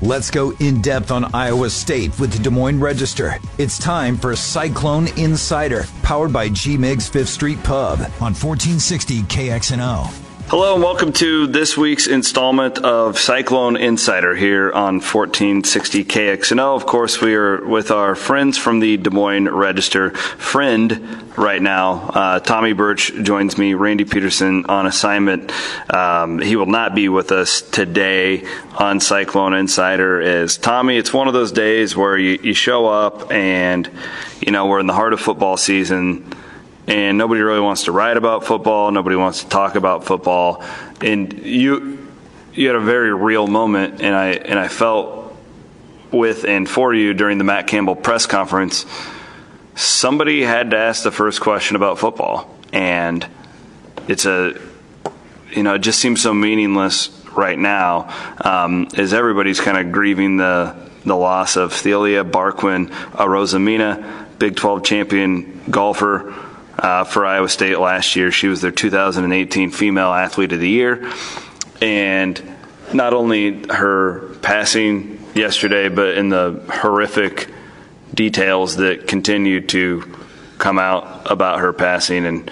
Let's 0.00 0.30
go 0.30 0.52
in 0.60 0.80
depth 0.80 1.10
on 1.10 1.34
Iowa 1.34 1.68
State 1.70 2.20
with 2.20 2.32
the 2.32 2.38
Des 2.38 2.50
Moines 2.50 2.78
Register. 2.78 3.34
It's 3.58 3.80
time 3.80 4.16
for 4.16 4.36
Cyclone 4.36 5.08
Insider, 5.18 5.86
powered 6.04 6.32
by 6.32 6.48
G 6.50 6.76
Migs 6.76 7.10
Fifth 7.10 7.30
Street 7.30 7.60
Pub 7.64 7.98
on 8.20 8.32
1460 8.32 9.22
KXNO. 9.22 10.27
Hello 10.50 10.72
and 10.72 10.82
welcome 10.82 11.12
to 11.12 11.46
this 11.46 11.76
week's 11.76 12.06
installment 12.06 12.78
of 12.78 13.18
Cyclone 13.18 13.76
Insider 13.76 14.34
here 14.34 14.72
on 14.72 14.94
1460 14.94 16.06
KXNO. 16.06 16.74
Of 16.74 16.86
course, 16.86 17.20
we 17.20 17.34
are 17.34 17.62
with 17.66 17.90
our 17.90 18.14
friends 18.14 18.56
from 18.56 18.80
the 18.80 18.96
Des 18.96 19.10
Moines 19.10 19.50
Register. 19.50 20.12
Friend 20.12 21.36
right 21.36 21.60
now, 21.60 22.08
uh, 22.14 22.40
Tommy 22.40 22.72
Birch 22.72 23.12
joins 23.22 23.58
me, 23.58 23.74
Randy 23.74 24.06
Peterson 24.06 24.64
on 24.64 24.86
assignment. 24.86 25.52
Um, 25.94 26.38
he 26.38 26.56
will 26.56 26.64
not 26.64 26.94
be 26.94 27.10
with 27.10 27.30
us 27.30 27.60
today 27.60 28.46
on 28.78 29.00
Cyclone 29.00 29.52
Insider. 29.52 30.22
As 30.22 30.56
Tommy, 30.56 30.96
it's 30.96 31.12
one 31.12 31.28
of 31.28 31.34
those 31.34 31.52
days 31.52 31.94
where 31.94 32.16
you, 32.16 32.38
you 32.42 32.54
show 32.54 32.86
up 32.86 33.30
and 33.30 33.90
you 34.40 34.50
know 34.50 34.64
we're 34.64 34.80
in 34.80 34.86
the 34.86 34.94
heart 34.94 35.12
of 35.12 35.20
football 35.20 35.58
season 35.58 36.24
and 36.88 37.18
nobody 37.18 37.42
really 37.42 37.60
wants 37.60 37.84
to 37.84 37.92
write 37.92 38.16
about 38.16 38.44
football. 38.44 38.90
Nobody 38.90 39.14
wants 39.14 39.44
to 39.44 39.48
talk 39.48 39.74
about 39.74 40.04
football, 40.04 40.64
and 41.02 41.44
you 41.44 42.08
you 42.54 42.66
had 42.66 42.76
a 42.76 42.80
very 42.80 43.14
real 43.14 43.46
moment, 43.46 44.00
and 44.00 44.16
I 44.16 44.30
and 44.30 44.58
I 44.58 44.68
felt 44.68 45.36
with 46.10 46.44
and 46.44 46.68
for 46.68 46.94
you 46.94 47.12
during 47.12 47.36
the 47.36 47.44
Matt 47.44 47.66
Campbell 47.66 47.94
press 47.94 48.24
conference. 48.24 48.86
Somebody 49.74 50.42
had 50.42 50.70
to 50.70 50.78
ask 50.78 51.02
the 51.02 51.10
first 51.10 51.42
question 51.42 51.76
about 51.76 51.98
football, 51.98 52.52
and 52.72 53.24
it's 54.08 54.24
a 54.24 54.58
you 55.50 55.62
know 55.62 55.74
it 55.74 55.80
just 55.80 56.00
seems 56.00 56.22
so 56.22 56.32
meaningless 56.32 57.10
right 57.36 57.58
now 57.58 58.14
um, 58.40 58.88
as 58.96 59.12
everybody's 59.12 59.60
kind 59.60 59.76
of 59.76 59.92
grieving 59.92 60.38
the 60.38 60.74
the 61.04 61.14
loss 61.14 61.56
of 61.56 61.74
Thalia 61.74 62.24
Barquin 62.24 62.88
Arozamena, 63.12 64.26
Big 64.38 64.56
12 64.56 64.82
champion 64.84 65.62
golfer 65.70 66.34
uh, 66.78 67.04
for 67.04 67.26
Iowa 67.26 67.48
State 67.48 67.78
last 67.78 68.16
year. 68.16 68.30
She 68.30 68.48
was 68.48 68.60
their 68.60 68.70
2018 68.70 69.70
Female 69.70 70.12
Athlete 70.12 70.52
of 70.52 70.60
the 70.60 70.68
Year. 70.68 71.10
And 71.80 72.40
not 72.92 73.12
only 73.12 73.66
her 73.68 74.34
passing 74.42 75.24
yesterday, 75.34 75.88
but 75.88 76.16
in 76.16 76.28
the 76.28 76.62
horrific 76.68 77.48
details 78.14 78.76
that 78.76 79.06
continue 79.06 79.60
to 79.68 80.16
come 80.58 80.78
out 80.78 81.30
about 81.30 81.60
her 81.60 81.72
passing. 81.72 82.26
And 82.26 82.50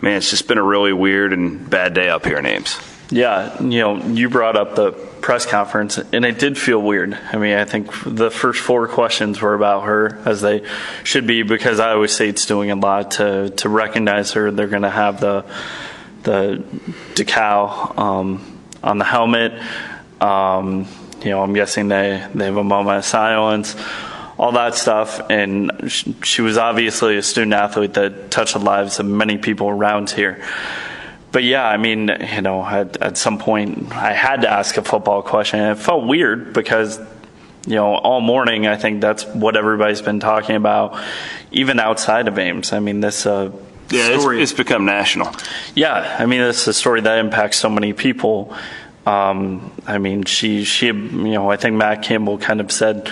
man, 0.00 0.18
it's 0.18 0.30
just 0.30 0.46
been 0.46 0.58
a 0.58 0.62
really 0.62 0.92
weird 0.92 1.32
and 1.32 1.68
bad 1.68 1.94
day 1.94 2.08
up 2.08 2.24
here 2.24 2.38
in 2.38 2.46
Ames. 2.46 2.78
Yeah, 3.10 3.60
you 3.60 3.80
know, 3.80 3.96
you 4.06 4.28
brought 4.28 4.56
up 4.56 4.76
the 4.76 4.92
press 5.20 5.46
conference, 5.46 5.98
and 5.98 6.24
it 6.24 6.38
did 6.38 6.58
feel 6.58 6.80
weird. 6.80 7.14
I 7.32 7.36
mean, 7.36 7.54
I 7.54 7.64
think 7.64 7.90
the 8.04 8.30
first 8.30 8.60
four 8.60 8.88
questions 8.88 9.40
were 9.40 9.54
about 9.54 9.84
her, 9.84 10.20
as 10.24 10.40
they 10.40 10.62
should 11.04 11.26
be, 11.26 11.42
because 11.42 11.80
Iowa 11.80 12.08
State's 12.08 12.46
doing 12.46 12.70
a 12.70 12.76
lot 12.76 13.12
to 13.12 13.50
to 13.50 13.68
recognize 13.68 14.32
her. 14.32 14.50
They're 14.50 14.66
going 14.68 14.82
to 14.82 14.90
have 14.90 15.20
the 15.20 15.44
the 16.22 16.62
decal 17.14 17.98
um, 17.98 18.60
on 18.82 18.98
the 18.98 19.04
helmet. 19.04 19.52
Um, 20.20 20.86
you 21.22 21.30
know, 21.30 21.42
I'm 21.42 21.52
guessing 21.52 21.88
they 21.88 22.26
they 22.34 22.46
have 22.46 22.56
a 22.56 22.64
moment 22.64 22.98
of 22.98 23.04
silence 23.04 23.76
all 24.38 24.52
that 24.52 24.74
stuff. 24.74 25.20
And 25.28 25.92
she 26.22 26.40
was 26.40 26.56
obviously 26.56 27.18
a 27.18 27.22
student 27.22 27.52
athlete 27.52 27.92
that 27.92 28.30
touched 28.30 28.54
the 28.54 28.58
lives 28.58 28.98
of 28.98 29.04
many 29.04 29.36
people 29.36 29.68
around 29.68 30.08
here 30.08 30.42
but 31.32 31.44
yeah, 31.44 31.66
I 31.66 31.76
mean, 31.76 32.08
you 32.34 32.42
know, 32.42 32.64
at, 32.64 32.96
at 33.00 33.16
some 33.16 33.38
point 33.38 33.92
I 33.92 34.12
had 34.12 34.42
to 34.42 34.50
ask 34.50 34.76
a 34.76 34.82
football 34.82 35.22
question. 35.22 35.60
And 35.60 35.78
it 35.78 35.82
felt 35.82 36.06
weird 36.06 36.52
because, 36.52 36.98
you 37.66 37.76
know, 37.76 37.94
all 37.94 38.20
morning 38.20 38.66
I 38.66 38.76
think 38.76 39.00
that's 39.00 39.24
what 39.26 39.56
everybody's 39.56 40.02
been 40.02 40.20
talking 40.20 40.56
about, 40.56 41.00
even 41.52 41.78
outside 41.78 42.26
of 42.26 42.38
Ames. 42.38 42.72
I 42.72 42.80
mean, 42.80 43.00
this 43.00 43.26
uh, 43.26 43.52
yeah, 43.90 44.18
story, 44.18 44.42
it's, 44.42 44.52
it's 44.52 44.58
become 44.58 44.84
national. 44.84 45.32
Yeah, 45.74 46.16
I 46.18 46.26
mean, 46.26 46.40
it's 46.40 46.66
a 46.66 46.74
story 46.74 47.00
that 47.00 47.18
impacts 47.18 47.58
so 47.58 47.68
many 47.68 47.92
people. 47.92 48.54
Um, 49.06 49.72
I 49.86 49.98
mean, 49.98 50.24
she 50.24 50.64
she 50.64 50.86
you 50.86 50.92
know 50.92 51.50
I 51.50 51.56
think 51.56 51.76
Matt 51.76 52.02
Campbell 52.02 52.38
kind 52.38 52.60
of 52.60 52.70
said 52.70 53.10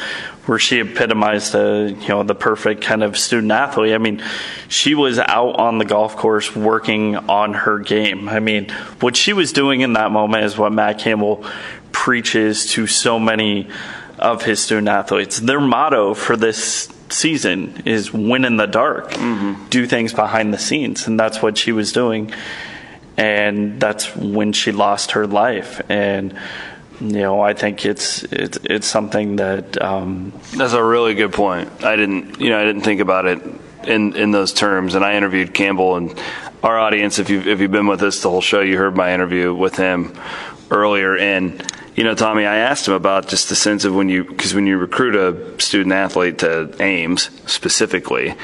where 0.48 0.58
she 0.58 0.80
epitomized 0.80 1.52
the 1.52 1.94
you 2.00 2.08
know 2.08 2.22
the 2.22 2.34
perfect 2.34 2.80
kind 2.80 3.02
of 3.02 3.18
student 3.18 3.52
athlete. 3.52 3.92
I 3.92 3.98
mean, 3.98 4.24
she 4.68 4.94
was 4.94 5.18
out 5.18 5.56
on 5.56 5.76
the 5.76 5.84
golf 5.84 6.16
course 6.16 6.56
working 6.56 7.16
on 7.16 7.52
her 7.52 7.78
game. 7.78 8.30
I 8.30 8.40
mean, 8.40 8.70
what 9.00 9.14
she 9.14 9.34
was 9.34 9.52
doing 9.52 9.82
in 9.82 9.92
that 9.92 10.10
moment 10.10 10.44
is 10.44 10.56
what 10.56 10.72
Matt 10.72 10.98
Campbell 10.98 11.44
preaches 11.92 12.72
to 12.72 12.86
so 12.86 13.18
many 13.18 13.68
of 14.18 14.42
his 14.42 14.60
student 14.60 14.88
athletes. 14.88 15.38
Their 15.38 15.60
motto 15.60 16.14
for 16.14 16.34
this 16.34 16.88
season 17.10 17.82
is 17.84 18.10
win 18.12 18.46
in 18.46 18.56
the 18.56 18.66
dark, 18.66 19.10
mm-hmm. 19.10 19.68
do 19.68 19.86
things 19.86 20.14
behind 20.14 20.54
the 20.54 20.58
scenes, 20.58 21.06
and 21.06 21.20
that's 21.20 21.42
what 21.42 21.58
she 21.58 21.72
was 21.72 21.92
doing 21.92 22.32
and 23.18 23.80
that's 23.80 24.14
when 24.14 24.52
she 24.52 24.70
lost 24.70 25.10
her 25.10 25.26
life. 25.26 25.82
And 25.90 26.38
you 27.00 27.12
know, 27.12 27.40
I 27.40 27.54
think 27.54 27.86
it's 27.86 28.24
it's 28.24 28.58
it's 28.64 28.86
something 28.86 29.36
that. 29.36 29.80
Um, 29.80 30.32
that's 30.56 30.72
a 30.72 30.82
really 30.82 31.14
good 31.14 31.32
point. 31.32 31.84
I 31.84 31.96
didn't, 31.96 32.40
you 32.40 32.50
know, 32.50 32.60
I 32.60 32.64
didn't 32.64 32.82
think 32.82 33.00
about 33.00 33.26
it 33.26 33.40
in 33.84 34.16
in 34.16 34.30
those 34.30 34.52
terms. 34.52 34.94
And 34.94 35.04
I 35.04 35.14
interviewed 35.14 35.54
Campbell 35.54 35.96
and 35.96 36.18
our 36.62 36.78
audience. 36.78 37.18
If 37.18 37.30
you 37.30 37.40
if 37.40 37.60
you've 37.60 37.70
been 37.70 37.86
with 37.86 38.02
us 38.02 38.22
the 38.22 38.30
whole 38.30 38.40
show, 38.40 38.60
you 38.60 38.76
heard 38.76 38.96
my 38.96 39.14
interview 39.14 39.54
with 39.54 39.76
him 39.76 40.12
earlier. 40.70 41.16
And 41.16 41.62
you 41.94 42.04
know, 42.04 42.14
Tommy, 42.14 42.46
I 42.46 42.56
asked 42.56 42.88
him 42.88 42.94
about 42.94 43.28
just 43.28 43.48
the 43.48 43.56
sense 43.56 43.84
of 43.84 43.94
when 43.94 44.08
you 44.08 44.24
because 44.24 44.54
when 44.54 44.66
you 44.66 44.76
recruit 44.76 45.14
a 45.14 45.60
student 45.60 45.92
athlete 45.92 46.38
to 46.38 46.74
Ames 46.80 47.30
specifically, 47.46 48.34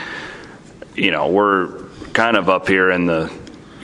you 0.94 1.10
know, 1.10 1.28
we're 1.28 1.82
kind 2.12 2.36
of 2.36 2.48
up 2.48 2.68
here 2.68 2.90
in 2.90 3.06
the 3.06 3.32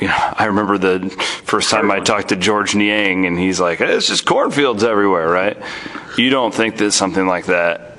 you 0.00 0.08
know, 0.08 0.34
I 0.36 0.46
remember 0.46 0.78
the 0.78 1.10
first 1.44 1.70
time 1.70 1.90
I 1.90 2.00
talked 2.00 2.30
to 2.30 2.36
Georges 2.36 2.74
Niang, 2.74 3.26
and 3.26 3.38
he's 3.38 3.60
like, 3.60 3.80
"It's 3.80 4.06
just 4.06 4.24
cornfields 4.24 4.82
everywhere, 4.82 5.28
right?" 5.28 5.58
You 6.16 6.30
don't 6.30 6.54
think 6.54 6.78
that 6.78 6.92
something 6.92 7.26
like 7.26 7.46
that, 7.46 7.98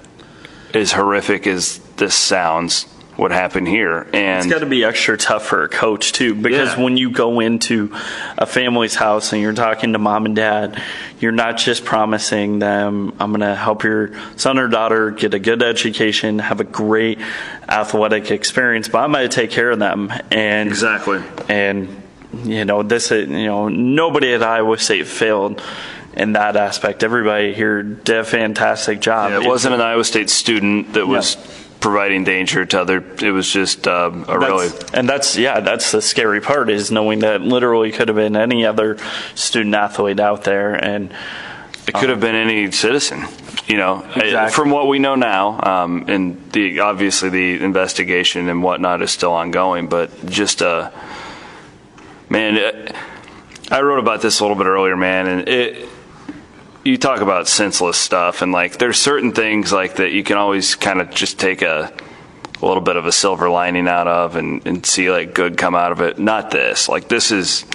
as 0.73 0.91
horrific 0.91 1.45
as 1.45 1.77
this 1.97 2.15
sounds, 2.15 2.87
would 3.17 3.31
happened 3.31 3.67
here. 3.67 4.07
And 4.13 4.45
it's 4.45 4.51
got 4.51 4.59
to 4.59 4.65
be 4.65 4.83
extra 4.83 5.17
tough 5.17 5.45
for 5.45 5.63
a 5.63 5.69
coach 5.69 6.11
too, 6.13 6.33
because 6.33 6.75
yeah. 6.75 6.83
when 6.83 6.97
you 6.97 7.11
go 7.11 7.39
into 7.39 7.93
a 8.37 8.45
family's 8.45 8.95
house 8.95 9.33
and 9.33 9.41
you're 9.41 9.53
talking 9.53 9.93
to 9.93 9.99
mom 9.99 10.25
and 10.25 10.35
dad, 10.35 10.81
you're 11.19 11.31
not 11.31 11.57
just 11.57 11.85
promising 11.85 12.59
them, 12.59 13.13
"I'm 13.19 13.31
going 13.31 13.41
to 13.41 13.55
help 13.55 13.83
your 13.83 14.11
son 14.37 14.57
or 14.57 14.67
daughter 14.67 15.11
get 15.11 15.33
a 15.33 15.39
good 15.39 15.61
education, 15.61 16.39
have 16.39 16.59
a 16.59 16.65
great 16.65 17.19
athletic 17.67 18.31
experience," 18.31 18.87
but 18.87 18.99
I'm 18.99 19.11
going 19.11 19.29
to 19.29 19.35
take 19.35 19.51
care 19.51 19.71
of 19.71 19.79
them. 19.79 20.11
And 20.31 20.69
exactly. 20.69 21.21
And 21.47 22.01
you 22.43 22.65
know 22.65 22.81
this, 22.81 23.11
you 23.11 23.27
know, 23.27 23.67
nobody 23.67 24.33
at 24.33 24.41
Iowa 24.41 24.77
State 24.77 25.07
failed 25.07 25.61
in 26.13 26.33
that 26.33 26.55
aspect. 26.55 27.03
Everybody 27.03 27.53
here 27.53 27.83
did 27.83 28.17
a 28.17 28.23
fantastic 28.23 28.99
job. 29.01 29.31
Yeah, 29.31 29.41
it 29.41 29.47
wasn't 29.47 29.75
an 29.75 29.81
Iowa 29.81 30.03
State 30.03 30.29
student 30.29 30.93
that 30.93 31.07
was 31.07 31.35
providing 31.81 32.23
danger 32.23 32.65
to 32.65 32.81
other. 32.81 33.03
It 33.21 33.31
was 33.31 33.51
just 33.51 33.87
uh, 33.87 34.11
a 34.13 34.25
that's, 34.25 34.29
really 34.29 34.69
and 34.93 35.09
that's 35.09 35.35
yeah, 35.35 35.59
that's 35.59 35.91
the 35.91 36.01
scary 36.01 36.39
part 36.39 36.69
is 36.69 36.91
knowing 36.91 37.19
that 37.19 37.41
literally 37.41 37.91
could 37.91 38.07
have 38.07 38.15
been 38.15 38.37
any 38.37 38.65
other 38.65 38.97
student 39.35 39.75
athlete 39.75 40.19
out 40.19 40.43
there, 40.45 40.73
and 40.73 41.11
it 41.87 41.93
could 41.93 42.05
um, 42.05 42.11
have 42.11 42.19
been 42.21 42.35
any 42.35 42.71
citizen. 42.71 43.25
You 43.67 43.77
know, 43.77 44.05
exactly. 44.15 44.51
from 44.51 44.69
what 44.69 44.87
we 44.87 44.99
know 44.99 45.15
now, 45.15 45.59
um, 45.61 46.05
and 46.07 46.51
the 46.51 46.79
obviously 46.79 47.29
the 47.29 47.63
investigation 47.63 48.47
and 48.49 48.63
whatnot 48.63 49.01
is 49.01 49.11
still 49.11 49.33
ongoing, 49.33 49.87
but 49.87 50.25
just 50.25 50.61
uh, 50.61 50.91
man, 52.29 52.57
it, 52.57 52.95
I 53.69 53.81
wrote 53.81 53.99
about 53.99 54.21
this 54.21 54.39
a 54.39 54.43
little 54.43 54.57
bit 54.57 54.67
earlier, 54.67 54.97
man, 54.97 55.27
and 55.27 55.49
it 55.49 55.89
you 56.83 56.97
talk 56.97 57.21
about 57.21 57.47
senseless 57.47 57.97
stuff 57.97 58.41
and 58.41 58.51
like 58.51 58.77
there's 58.77 58.97
certain 58.97 59.31
things 59.31 59.71
like 59.71 59.97
that 59.97 60.11
you 60.11 60.23
can 60.23 60.37
always 60.37 60.75
kind 60.75 60.99
of 60.99 61.11
just 61.11 61.39
take 61.39 61.61
a, 61.61 61.93
a 62.61 62.65
little 62.65 62.81
bit 62.81 62.95
of 62.95 63.05
a 63.05 63.11
silver 63.11 63.49
lining 63.49 63.87
out 63.87 64.07
of 64.07 64.35
and, 64.35 64.65
and 64.65 64.85
see 64.85 65.11
like 65.11 65.33
good 65.33 65.57
come 65.57 65.75
out 65.75 65.91
of 65.91 66.01
it. 66.01 66.17
Not 66.17 66.51
this. 66.51 66.89
Like 66.89 67.07
this 67.07 67.31
is 67.31 67.65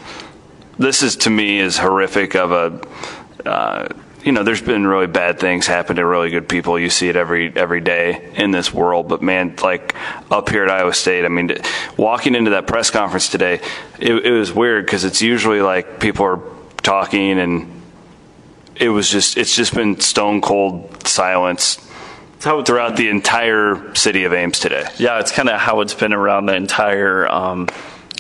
this 0.79 1.03
is 1.03 1.17
to 1.17 1.31
me 1.31 1.61
as 1.61 1.77
horrific 1.77 2.35
of 2.35 2.53
a 2.53 3.49
uh, 3.49 3.89
you 4.25 4.33
know 4.33 4.43
there's 4.43 4.61
been 4.61 4.85
really 4.85 5.07
bad 5.07 5.39
things 5.39 5.69
happen 5.69 5.97
to 5.97 6.05
really 6.05 6.31
good 6.31 6.49
people. 6.49 6.77
You 6.77 6.91
see 6.91 7.09
it 7.09 7.15
every 7.15 7.57
every 7.57 7.81
day 7.81 8.33
in 8.35 8.51
this 8.51 8.75
world. 8.75 9.09
But 9.09 9.23
man 9.23 9.55
like 9.63 9.95
up 10.33 10.49
here 10.49 10.65
at 10.65 10.71
iowa 10.71 10.93
state 10.93 11.25
i 11.25 11.29
mean 11.29 11.57
walking 11.97 12.35
into 12.35 12.51
that 12.51 12.67
press 12.67 12.91
conference 12.91 13.29
today 13.29 13.61
it, 14.01 14.13
it 14.13 14.33
was 14.33 14.53
weird 14.53 14.85
because 14.85 15.05
it's 15.05 15.23
usually 15.23 15.61
like 15.61 16.01
people 16.01 16.27
are 16.27 16.41
talking 16.83 17.39
and 17.39 17.76
it 18.79 18.89
was 18.89 19.11
just 19.11 19.37
it's 19.37 19.55
just 19.55 19.75
been 19.75 20.01
stone 20.01 20.41
cold 20.41 21.07
silence 21.07 21.79
throughout 22.39 22.97
the 22.97 23.09
entire 23.09 23.95
city 23.95 24.25
of 24.25 24.33
Ames 24.33 24.61
today. 24.61 24.87
Yeah, 24.99 25.19
it's 25.19 25.33
kind 25.33 25.49
of 25.49 25.59
how 25.59 25.81
it's 25.81 25.95
been 25.95 26.13
around 26.13 26.47
the 26.47 26.55
entire 26.55 27.29
um, 27.29 27.69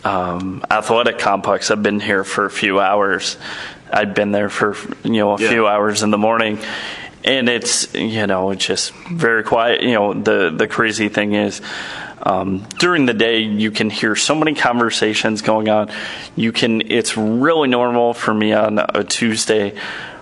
um, 0.05 0.64
athletic 0.70 1.19
complex. 1.19 1.70
I've 1.70 1.82
been 1.82 2.00
here 2.00 2.25
for 2.25 2.44
a 2.44 2.50
few 2.50 2.81
hours. 2.81 3.37
I'd 3.93 4.14
been 4.14 4.32
there 4.32 4.49
for 4.49 4.76
you 5.05 5.19
know 5.19 5.37
a 5.37 5.41
yeah. 5.41 5.49
few 5.49 5.67
hours 5.67 6.03
in 6.03 6.11
the 6.11 6.19
morning, 6.19 6.59
and 7.25 7.49
it's 7.49 7.94
you 7.94 8.26
know 8.26 8.50
it's 8.50 8.67
just 8.67 8.93
very 9.11 9.44
quiet. 9.44 9.82
You 9.82 9.94
know 9.94 10.14
the 10.14 10.50
the 10.50 10.69
crazy 10.69 11.09
thing 11.09 11.35
is. 11.35 11.61
Um, 12.23 12.67
during 12.81 13.06
the 13.06 13.14
day, 13.14 13.38
you 13.38 13.70
can 13.70 13.88
hear 13.88 14.17
so 14.17 14.35
many 14.35 14.55
conversations 14.55 15.43
going 15.43 15.69
on. 15.69 15.93
You 16.35 16.50
can. 16.50 16.82
It's 16.91 17.17
really 17.17 17.69
normal 17.69 18.14
for 18.14 18.35
me 18.35 18.52
on 18.52 18.81
a 18.81 19.05
Tuesday. 19.05 19.79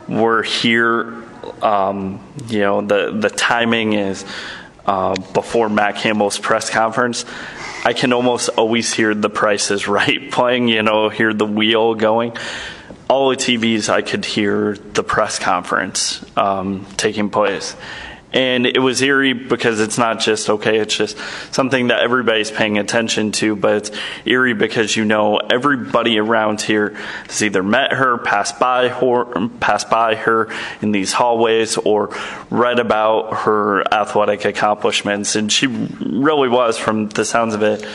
We're 0.09 0.43
here. 0.43 1.23
Um, 1.63 2.21
you 2.47 2.61
know 2.61 2.81
the 2.81 3.13
the 3.13 3.31
timing 3.31 3.93
is 3.93 4.25
uh, 4.87 5.15
before 5.33 5.69
Matt 5.69 5.97
Campbell's 5.97 6.39
press 6.39 6.71
conference. 6.71 7.25
I 7.85 7.93
can 7.93 8.15
almost 8.15 8.49
always 8.51 8.95
hear 8.95 9.15
the 9.15 9.31
Price 9.31 9.71
is 9.71 9.87
Right 9.95 10.31
playing. 10.31 10.69
You 10.69 10.83
know, 10.83 11.09
hear 11.09 11.33
the 11.35 11.47
wheel 11.47 11.95
going 11.95 12.37
all 13.09 13.31
the 13.31 13.37
TVs, 13.37 13.89
I 13.89 14.03
could 14.03 14.25
hear 14.25 14.75
the 14.75 15.03
press 15.03 15.39
conference 15.39 16.25
um, 16.37 16.87
taking 16.97 17.31
place. 17.31 17.77
And 18.35 18.67
it 18.67 18.81
was 18.81 19.01
eerie 19.01 19.33
because 19.33 19.79
it's 19.79 19.97
not 19.97 20.19
just, 20.19 20.51
okay, 20.51 20.79
it's 20.79 20.97
just 20.97 21.17
something 21.53 21.87
that 21.87 22.01
everybody's 22.01 22.51
paying 22.51 22.79
attention 22.79 23.31
to, 23.33 23.55
but 23.55 23.77
it's 23.77 23.91
eerie 24.25 24.55
because 24.55 24.97
you 24.97 25.05
know 25.05 25.37
everybody 25.37 26.19
around 26.19 26.61
here 26.61 26.91
has 27.29 27.45
either 27.45 27.63
met 27.63 27.93
her, 27.93 28.19
passed 28.19 28.59
by 28.59 28.89
her, 28.89 29.49
passed 29.61 29.89
by 29.89 30.17
her 30.17 30.49
in 30.83 30.91
these 30.91 31.13
hallways, 31.13 31.77
or 31.77 32.11
read 32.51 32.81
about 32.81 33.35
her 33.45 33.85
athletic 33.95 34.45
accomplishments. 34.45 35.37
And 35.37 35.51
she 35.51 35.69
really 35.69 36.49
was, 36.49 36.77
from 36.77 37.09
the 37.11 37.25
sounds 37.25 37.55
of 37.55 37.63
it, 37.63 37.87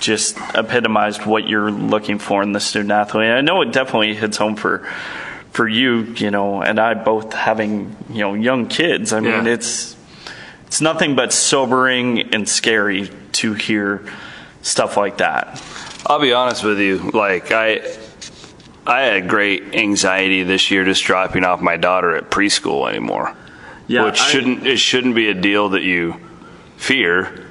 just 0.00 0.36
epitomized 0.54 1.24
what 1.24 1.48
you're 1.48 1.70
looking 1.70 2.18
for 2.18 2.42
in 2.42 2.52
the 2.52 2.60
student 2.60 2.92
athlete. 2.92 3.24
And 3.24 3.38
I 3.38 3.40
know 3.40 3.62
it 3.62 3.72
definitely 3.72 4.14
hits 4.14 4.36
home 4.36 4.54
for 4.54 4.86
for 5.52 5.66
you, 5.68 6.02
you 6.16 6.30
know, 6.30 6.62
and 6.62 6.78
I 6.78 6.94
both 6.94 7.32
having 7.32 7.96
you 8.10 8.20
know 8.20 8.34
young 8.34 8.68
kids. 8.68 9.12
I 9.12 9.20
mean, 9.20 9.46
Yeah. 9.46 9.52
it's 9.54 9.96
it's 10.66 10.80
nothing 10.80 11.14
but 11.16 11.32
sobering 11.32 12.34
and 12.34 12.48
scary 12.48 13.10
to 13.32 13.54
hear 13.54 14.04
stuff 14.62 14.96
like 14.96 15.18
that. 15.18 15.62
I'll 16.06 16.20
be 16.20 16.32
honest 16.32 16.62
with 16.64 16.78
you. 16.78 16.98
Like 17.12 17.50
I, 17.52 17.80
I 18.86 19.00
had 19.02 19.28
great 19.28 19.74
anxiety 19.74 20.42
this 20.42 20.70
year 20.70 20.84
just 20.84 21.04
dropping 21.04 21.44
off 21.44 21.60
my 21.60 21.76
daughter 21.76 22.14
at 22.16 22.30
preschool 22.30 22.88
anymore. 22.88 23.34
Yeah, 23.86 24.04
which 24.04 24.20
I- 24.20 24.24
shouldn't 24.30 24.66
it 24.66 24.78
shouldn't 24.78 25.14
be 25.14 25.28
a 25.28 25.34
deal 25.34 25.70
that 25.70 25.82
you 25.82 26.16
fear, 26.76 27.46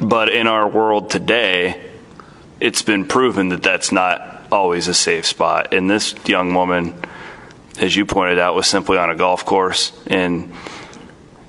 but 0.00 0.28
in 0.28 0.46
our 0.46 0.68
world 0.68 1.10
today, 1.10 1.80
it's 2.60 2.82
been 2.82 3.06
proven 3.06 3.48
that 3.48 3.62
that's 3.62 3.90
not 3.90 4.44
always 4.52 4.88
a 4.88 4.94
safe 4.94 5.26
spot. 5.26 5.72
And 5.74 5.90
this 5.90 6.14
young 6.26 6.54
woman, 6.54 6.94
as 7.80 7.94
you 7.94 8.06
pointed 8.06 8.38
out, 8.38 8.54
was 8.54 8.66
simply 8.66 8.98
on 8.98 9.10
a 9.10 9.16
golf 9.16 9.44
course 9.44 9.92
in 10.06 10.52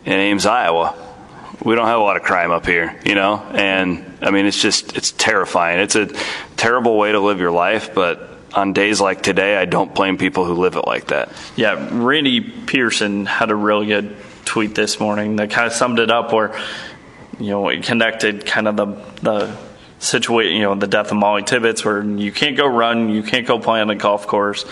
in 0.05 0.13
Ames, 0.13 0.45
Iowa. 0.45 0.95
We 1.63 1.75
don't 1.75 1.87
have 1.87 1.99
a 1.99 2.03
lot 2.03 2.15
of 2.15 2.23
crime 2.23 2.51
up 2.51 2.65
here, 2.65 2.97
you 3.05 3.15
know, 3.15 3.39
and 3.53 4.05
I 4.21 4.31
mean 4.31 4.45
it's 4.45 4.61
just 4.61 4.95
it's 4.95 5.11
terrifying. 5.11 5.79
It's 5.79 5.95
a 5.95 6.07
terrible 6.55 6.97
way 6.97 7.11
to 7.11 7.19
live 7.19 7.39
your 7.39 7.51
life, 7.51 7.93
but 7.93 8.29
on 8.53 8.73
days 8.73 8.99
like 8.99 9.21
today, 9.21 9.57
I 9.57 9.65
don't 9.65 9.93
blame 9.93 10.17
people 10.17 10.45
who 10.45 10.53
live 10.53 10.75
it 10.75 10.87
like 10.87 11.07
that. 11.07 11.31
Yeah, 11.55 11.87
Randy 11.91 12.41
Peterson 12.41 13.25
had 13.25 13.51
a 13.51 13.55
really 13.55 13.87
good 13.87 14.15
tweet 14.45 14.73
this 14.73 14.99
morning 14.99 15.35
that 15.35 15.51
kind 15.51 15.67
of 15.67 15.73
summed 15.73 15.99
it 15.99 16.09
up 16.09 16.33
where, 16.33 16.59
you 17.39 17.49
know, 17.49 17.69
it 17.69 17.83
connected 17.83 18.45
kind 18.45 18.67
of 18.67 18.75
the, 18.75 18.85
the 19.21 19.57
situation, 19.99 20.55
you 20.55 20.63
know, 20.63 20.73
the 20.73 20.87
death 20.87 21.11
of 21.11 21.17
Molly 21.17 21.43
Tibbetts 21.43 21.85
where 21.85 22.03
you 22.03 22.31
can't 22.31 22.57
go 22.57 22.65
run, 22.65 23.09
you 23.09 23.21
can't 23.21 23.45
go 23.45 23.59
play 23.59 23.81
on 23.81 23.89
a 23.91 23.95
golf 23.95 24.25
course 24.25 24.65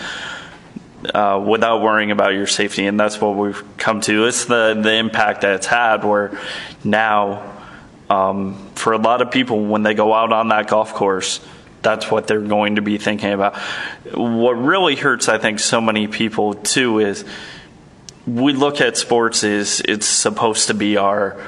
uh, 1.04 1.42
without 1.46 1.82
worrying 1.82 2.10
about 2.10 2.34
your 2.34 2.46
safety. 2.46 2.86
And 2.86 2.98
that's 2.98 3.20
what 3.20 3.36
we've 3.36 3.62
come 3.76 4.00
to. 4.02 4.26
It's 4.26 4.46
the, 4.46 4.78
the 4.80 4.94
impact 4.94 5.42
that 5.42 5.54
it's 5.56 5.66
had 5.66 6.04
where 6.04 6.38
now, 6.84 7.54
um, 8.10 8.70
for 8.74 8.92
a 8.92 8.98
lot 8.98 9.22
of 9.22 9.30
people, 9.30 9.64
when 9.64 9.82
they 9.82 9.94
go 9.94 10.12
out 10.12 10.32
on 10.32 10.48
that 10.48 10.68
golf 10.68 10.94
course, 10.94 11.40
that's 11.82 12.10
what 12.10 12.26
they're 12.26 12.40
going 12.40 12.76
to 12.76 12.82
be 12.82 12.98
thinking 12.98 13.32
about. 13.32 13.56
What 14.12 14.52
really 14.52 14.96
hurts, 14.96 15.28
I 15.28 15.38
think, 15.38 15.60
so 15.60 15.80
many 15.80 16.08
people 16.08 16.54
too 16.54 16.98
is 16.98 17.24
we 18.26 18.52
look 18.52 18.80
at 18.80 18.96
sports 18.96 19.44
as 19.44 19.80
it's 19.80 20.06
supposed 20.06 20.68
to 20.68 20.74
be 20.74 20.96
our 20.96 21.40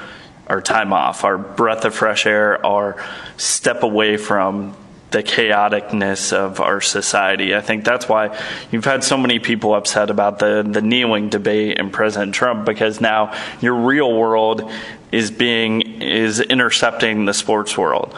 our 0.47 0.61
time 0.61 0.93
off, 0.93 1.23
our 1.23 1.39
breath 1.39 1.85
of 1.85 1.95
fresh 1.95 2.27
air, 2.27 2.65
our 2.67 2.97
step 3.37 3.85
away 3.85 4.17
from 4.17 4.75
the 5.11 5.23
chaoticness 5.23 6.33
of 6.33 6.61
our 6.61 6.81
society. 6.81 7.55
I 7.55 7.61
think 7.61 7.85
that's 7.85 8.09
why 8.09 8.39
you've 8.71 8.85
had 8.85 9.03
so 9.03 9.17
many 9.17 9.39
people 9.39 9.75
upset 9.75 10.11
about 10.11 10.39
the, 10.39 10.63
the 10.69 10.83
kneeling 10.83 11.29
debate 11.29 11.79
and 11.79 11.93
President 11.93 12.35
Trump 12.35 12.65
because 12.65 13.01
now 13.01 13.37
your 13.61 13.75
real 13.75 14.13
world 14.13 14.71
is 15.11 15.31
being 15.31 15.83
is 16.01 16.41
intercepting 16.41 17.25
the 17.25 17.35
sports 17.35 17.77
world. 17.77 18.17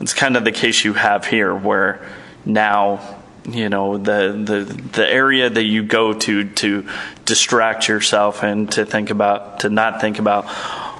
It's 0.00 0.14
kind 0.14 0.36
of 0.36 0.44
the 0.44 0.52
case 0.52 0.84
you 0.84 0.94
have 0.94 1.26
here 1.26 1.54
where 1.54 2.04
now 2.44 3.18
you 3.48 3.68
know 3.68 3.98
the 3.98 4.32
the 4.44 4.64
the 4.92 5.08
area 5.08 5.48
that 5.48 5.64
you 5.64 5.82
go 5.82 6.12
to 6.12 6.48
to 6.48 6.88
distract 7.24 7.88
yourself 7.88 8.42
and 8.42 8.70
to 8.72 8.84
think 8.84 9.10
about 9.10 9.60
to 9.60 9.70
not 9.70 10.00
think 10.00 10.18
about 10.18 10.46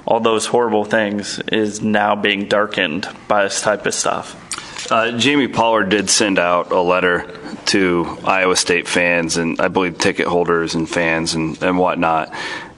all 0.05 0.19
those 0.19 0.45
horrible 0.45 0.83
things 0.83 1.39
is 1.39 1.81
now 1.81 2.15
being 2.15 2.47
darkened 2.47 3.07
by 3.27 3.43
this 3.43 3.61
type 3.61 3.85
of 3.85 3.93
stuff. 3.93 4.42
Uh, 4.89 5.17
Jamie 5.17 5.47
Pollard 5.47 5.89
did 5.89 6.09
send 6.09 6.37
out 6.37 6.71
a 6.71 6.81
letter 6.81 7.39
to 7.67 8.17
Iowa 8.25 8.55
State 8.55 8.87
fans 8.87 9.37
and 9.37 9.59
I 9.61 9.69
believe 9.69 9.97
ticket 9.97 10.27
holders 10.27 10.75
and 10.75 10.89
fans 10.89 11.35
and, 11.35 11.61
and 11.63 11.77
whatnot, 11.77 12.33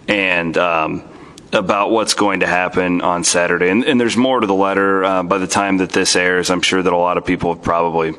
and 0.07 0.57
um, 0.57 1.03
about 1.53 1.91
what's 1.91 2.13
going 2.13 2.41
to 2.41 2.47
happen 2.47 3.01
on 3.01 3.23
Saturday. 3.23 3.69
And, 3.69 3.83
and 3.83 3.99
there's 3.99 4.17
more 4.17 4.39
to 4.39 4.47
the 4.47 4.53
letter. 4.53 5.03
Uh, 5.03 5.23
by 5.23 5.37
the 5.37 5.47
time 5.47 5.77
that 5.77 5.91
this 5.91 6.15
airs, 6.15 6.49
I'm 6.49 6.61
sure 6.61 6.81
that 6.81 6.91
a 6.91 6.97
lot 6.97 7.17
of 7.17 7.25
people 7.25 7.53
have 7.53 7.63
probably 7.63 8.13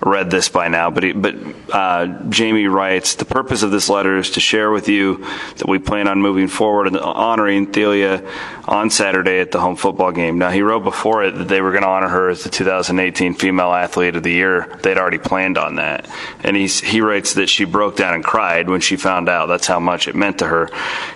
read 0.00 0.30
this 0.30 0.48
by 0.48 0.68
now. 0.68 0.90
But 0.90 1.02
he, 1.02 1.12
but 1.12 1.34
uh, 1.72 2.06
Jamie 2.28 2.66
writes, 2.66 3.14
the 3.14 3.24
purpose 3.24 3.62
of 3.62 3.70
this 3.70 3.88
letter 3.88 4.16
is 4.18 4.30
to 4.32 4.40
share 4.40 4.70
with 4.70 4.88
you 4.88 5.24
that 5.56 5.68
we 5.68 5.78
plan 5.78 6.06
on 6.06 6.20
moving 6.20 6.48
forward 6.48 6.86
and 6.86 6.96
honoring 6.96 7.72
Thelia 7.72 8.28
on 8.68 8.90
Saturday 8.90 9.40
at 9.40 9.52
the 9.52 9.60
home 9.60 9.76
football 9.76 10.12
game. 10.12 10.38
Now 10.38 10.50
he 10.50 10.62
wrote 10.62 10.84
before 10.84 11.24
it 11.24 11.32
that 11.32 11.48
they 11.48 11.60
were 11.60 11.70
going 11.70 11.82
to 11.82 11.88
honor 11.88 12.08
her 12.08 12.28
as 12.28 12.44
the 12.44 12.50
2018 12.50 13.34
Female 13.34 13.72
Athlete 13.72 14.16
of 14.16 14.22
the 14.22 14.32
Year. 14.32 14.78
They'd 14.82 14.98
already 14.98 15.18
planned 15.18 15.58
on 15.58 15.76
that, 15.76 16.08
and 16.42 16.56
he's, 16.56 16.80
he 16.80 17.00
writes 17.00 17.34
that 17.34 17.48
she 17.48 17.64
broke 17.64 17.96
down 17.96 18.14
and 18.14 18.24
cried 18.24 18.68
when 18.68 18.80
she 18.80 18.96
found 18.96 19.28
out. 19.28 19.46
That's 19.46 19.66
how 19.66 19.80
much 19.80 20.08
it 20.08 20.14
meant 20.14 20.38
to 20.40 20.46
her. 20.46 20.68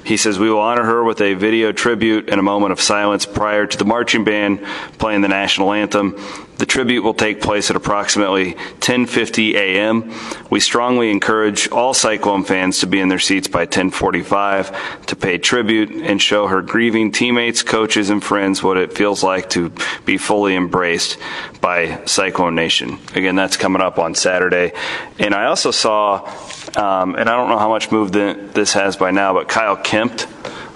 He 0.05 0.17
says 0.17 0.39
we 0.39 0.51
will 0.51 0.61
honor 0.61 0.85
her 0.85 1.05
with 1.05 1.21
a 1.21 1.35
video 1.35 1.50
tribute 1.73 2.28
and 2.30 2.38
a 2.38 2.42
moment 2.42 2.73
of 2.73 2.80
silence 2.80 3.26
prior 3.26 3.66
to 3.66 3.76
the 3.76 3.85
marching 3.85 4.25
band 4.25 4.61
playing 4.99 5.23
the 5.23 5.28
national 5.28 5.73
anthem. 5.73 6.16
The 6.59 6.66
tribute 6.66 7.02
will 7.02 7.14
take 7.14 7.40
place 7.40 7.71
at 7.71 7.76
approximately 7.76 8.52
10:50 8.80 9.54
a.m. 9.54 10.12
We 10.50 10.61
strongly 10.61 11.11
encourage 11.11 11.71
all 11.71 11.95
Cyclone 11.95 12.45
fans 12.45 12.80
to 12.80 12.87
be 12.87 13.00
in 13.00 13.09
their 13.09 13.19
seats 13.19 13.49
by 13.49 13.64
10:45 13.64 15.07
to 15.07 15.16
pay 15.16 15.38
tribute 15.38 15.90
and 15.90 16.21
show 16.21 16.49
her 16.49 16.61
grieving 16.61 17.12
teammates, 17.12 17.62
coaches, 17.62 18.11
and 18.11 18.23
friends 18.23 18.62
what 18.62 18.76
it 18.76 18.92
feels 18.92 19.23
like 19.23 19.49
to 19.50 19.73
be 20.04 20.19
fully 20.19 20.54
embraced 20.54 21.16
by 21.62 21.99
Cyclone 22.04 22.54
Nation. 22.54 22.99
Again, 23.14 23.37
that's 23.37 23.57
coming 23.57 23.80
up 23.80 23.99
on 23.99 24.14
Saturday. 24.14 24.73
And 25.19 25.35
I 25.35 25.47
also 25.47 25.71
saw, 25.71 26.30
um, 26.77 27.15
and 27.17 27.29
I 27.29 27.37
don't 27.37 27.49
know 27.49 27.59
how 27.59 27.69
much 27.69 27.91
move 27.91 28.12
this 28.12 28.73
has 28.75 28.97
by 28.97 29.11
now, 29.11 29.33
but 29.35 29.49
Kyle 29.49 29.77
Kempt, 29.77 30.27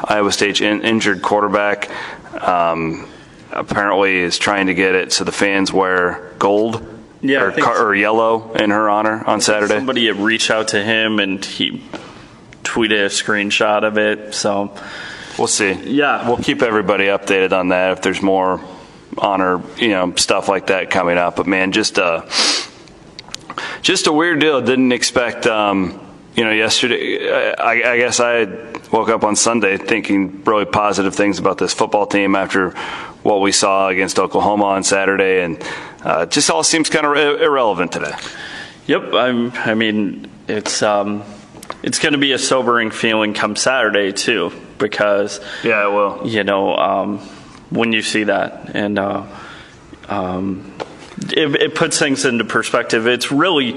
Iowa 0.02 0.32
State 0.32 0.60
in, 0.60 0.82
injured 0.82 1.22
quarterback. 1.22 1.90
Um, 2.42 3.08
apparently 3.52 4.16
is 4.18 4.36
trying 4.36 4.66
to 4.66 4.74
get 4.74 4.94
it 4.96 5.12
so 5.12 5.22
the 5.24 5.30
fans 5.32 5.72
wear 5.72 6.32
gold 6.38 6.84
Yeah, 7.22 7.44
or, 7.44 7.52
car, 7.52 7.86
or 7.86 7.94
yellow 7.94 8.52
in 8.54 8.70
her 8.70 8.90
honor 8.90 9.22
on 9.24 9.40
Saturday. 9.40 9.76
Somebody 9.76 10.06
had 10.06 10.16
reached 10.16 10.50
out 10.50 10.68
to 10.68 10.82
him 10.82 11.20
and 11.20 11.42
he 11.44 11.82
tweeted 12.64 13.04
a 13.06 13.08
screenshot 13.08 13.84
of 13.84 13.96
it. 13.98 14.34
So 14.34 14.76
We'll 15.38 15.46
see. 15.48 15.72
Yeah. 15.72 16.28
we'll 16.28 16.36
keep 16.38 16.62
everybody 16.62 17.04
updated 17.06 17.52
on 17.52 17.68
that 17.68 17.92
if 17.92 18.02
there's 18.02 18.22
more 18.22 18.60
honor, 19.16 19.62
you 19.78 19.88
know, 19.90 20.14
stuff 20.16 20.48
like 20.48 20.68
that 20.68 20.90
coming 20.90 21.18
up. 21.18 21.36
But 21.36 21.46
man, 21.46 21.72
just 21.72 21.98
uh, 21.98 22.22
just 23.84 24.06
a 24.08 24.12
weird 24.12 24.40
deal. 24.40 24.60
Didn't 24.60 24.92
expect. 24.92 25.46
Um, 25.46 26.00
you 26.34 26.42
know, 26.42 26.50
yesterday, 26.50 27.30
I, 27.54 27.92
I 27.92 27.96
guess 27.98 28.18
I 28.18 28.46
woke 28.90 29.08
up 29.08 29.22
on 29.22 29.36
Sunday 29.36 29.76
thinking 29.76 30.42
really 30.42 30.64
positive 30.64 31.14
things 31.14 31.38
about 31.38 31.58
this 31.58 31.72
football 31.72 32.06
team 32.06 32.34
after 32.34 32.70
what 33.22 33.40
we 33.40 33.52
saw 33.52 33.88
against 33.88 34.18
Oklahoma 34.18 34.64
on 34.64 34.82
Saturday, 34.82 35.44
and 35.44 35.62
uh, 36.04 36.22
it 36.22 36.32
just 36.32 36.50
all 36.50 36.64
seems 36.64 36.90
kind 36.90 37.06
of 37.06 37.16
irrelevant 37.40 37.92
today. 37.92 38.12
Yep, 38.86 39.14
I'm, 39.14 39.52
I 39.52 39.74
mean 39.74 40.28
it's 40.48 40.82
um, 40.82 41.22
it's 41.82 41.98
going 42.00 42.12
to 42.14 42.18
be 42.18 42.32
a 42.32 42.38
sobering 42.38 42.90
feeling 42.90 43.32
come 43.32 43.54
Saturday 43.54 44.10
too, 44.12 44.50
because 44.78 45.40
Yeah, 45.62 45.86
it 45.88 45.92
will. 45.92 46.26
you 46.26 46.42
know 46.42 46.74
um, 46.76 47.18
when 47.70 47.92
you 47.92 48.02
see 48.02 48.24
that, 48.24 48.74
and 48.74 48.98
uh, 48.98 49.24
um, 50.08 50.72
it, 51.18 51.54
it 51.60 51.74
puts 51.74 51.98
things 51.98 52.24
into 52.24 52.44
perspective. 52.44 53.06
It's 53.06 53.30
really 53.30 53.76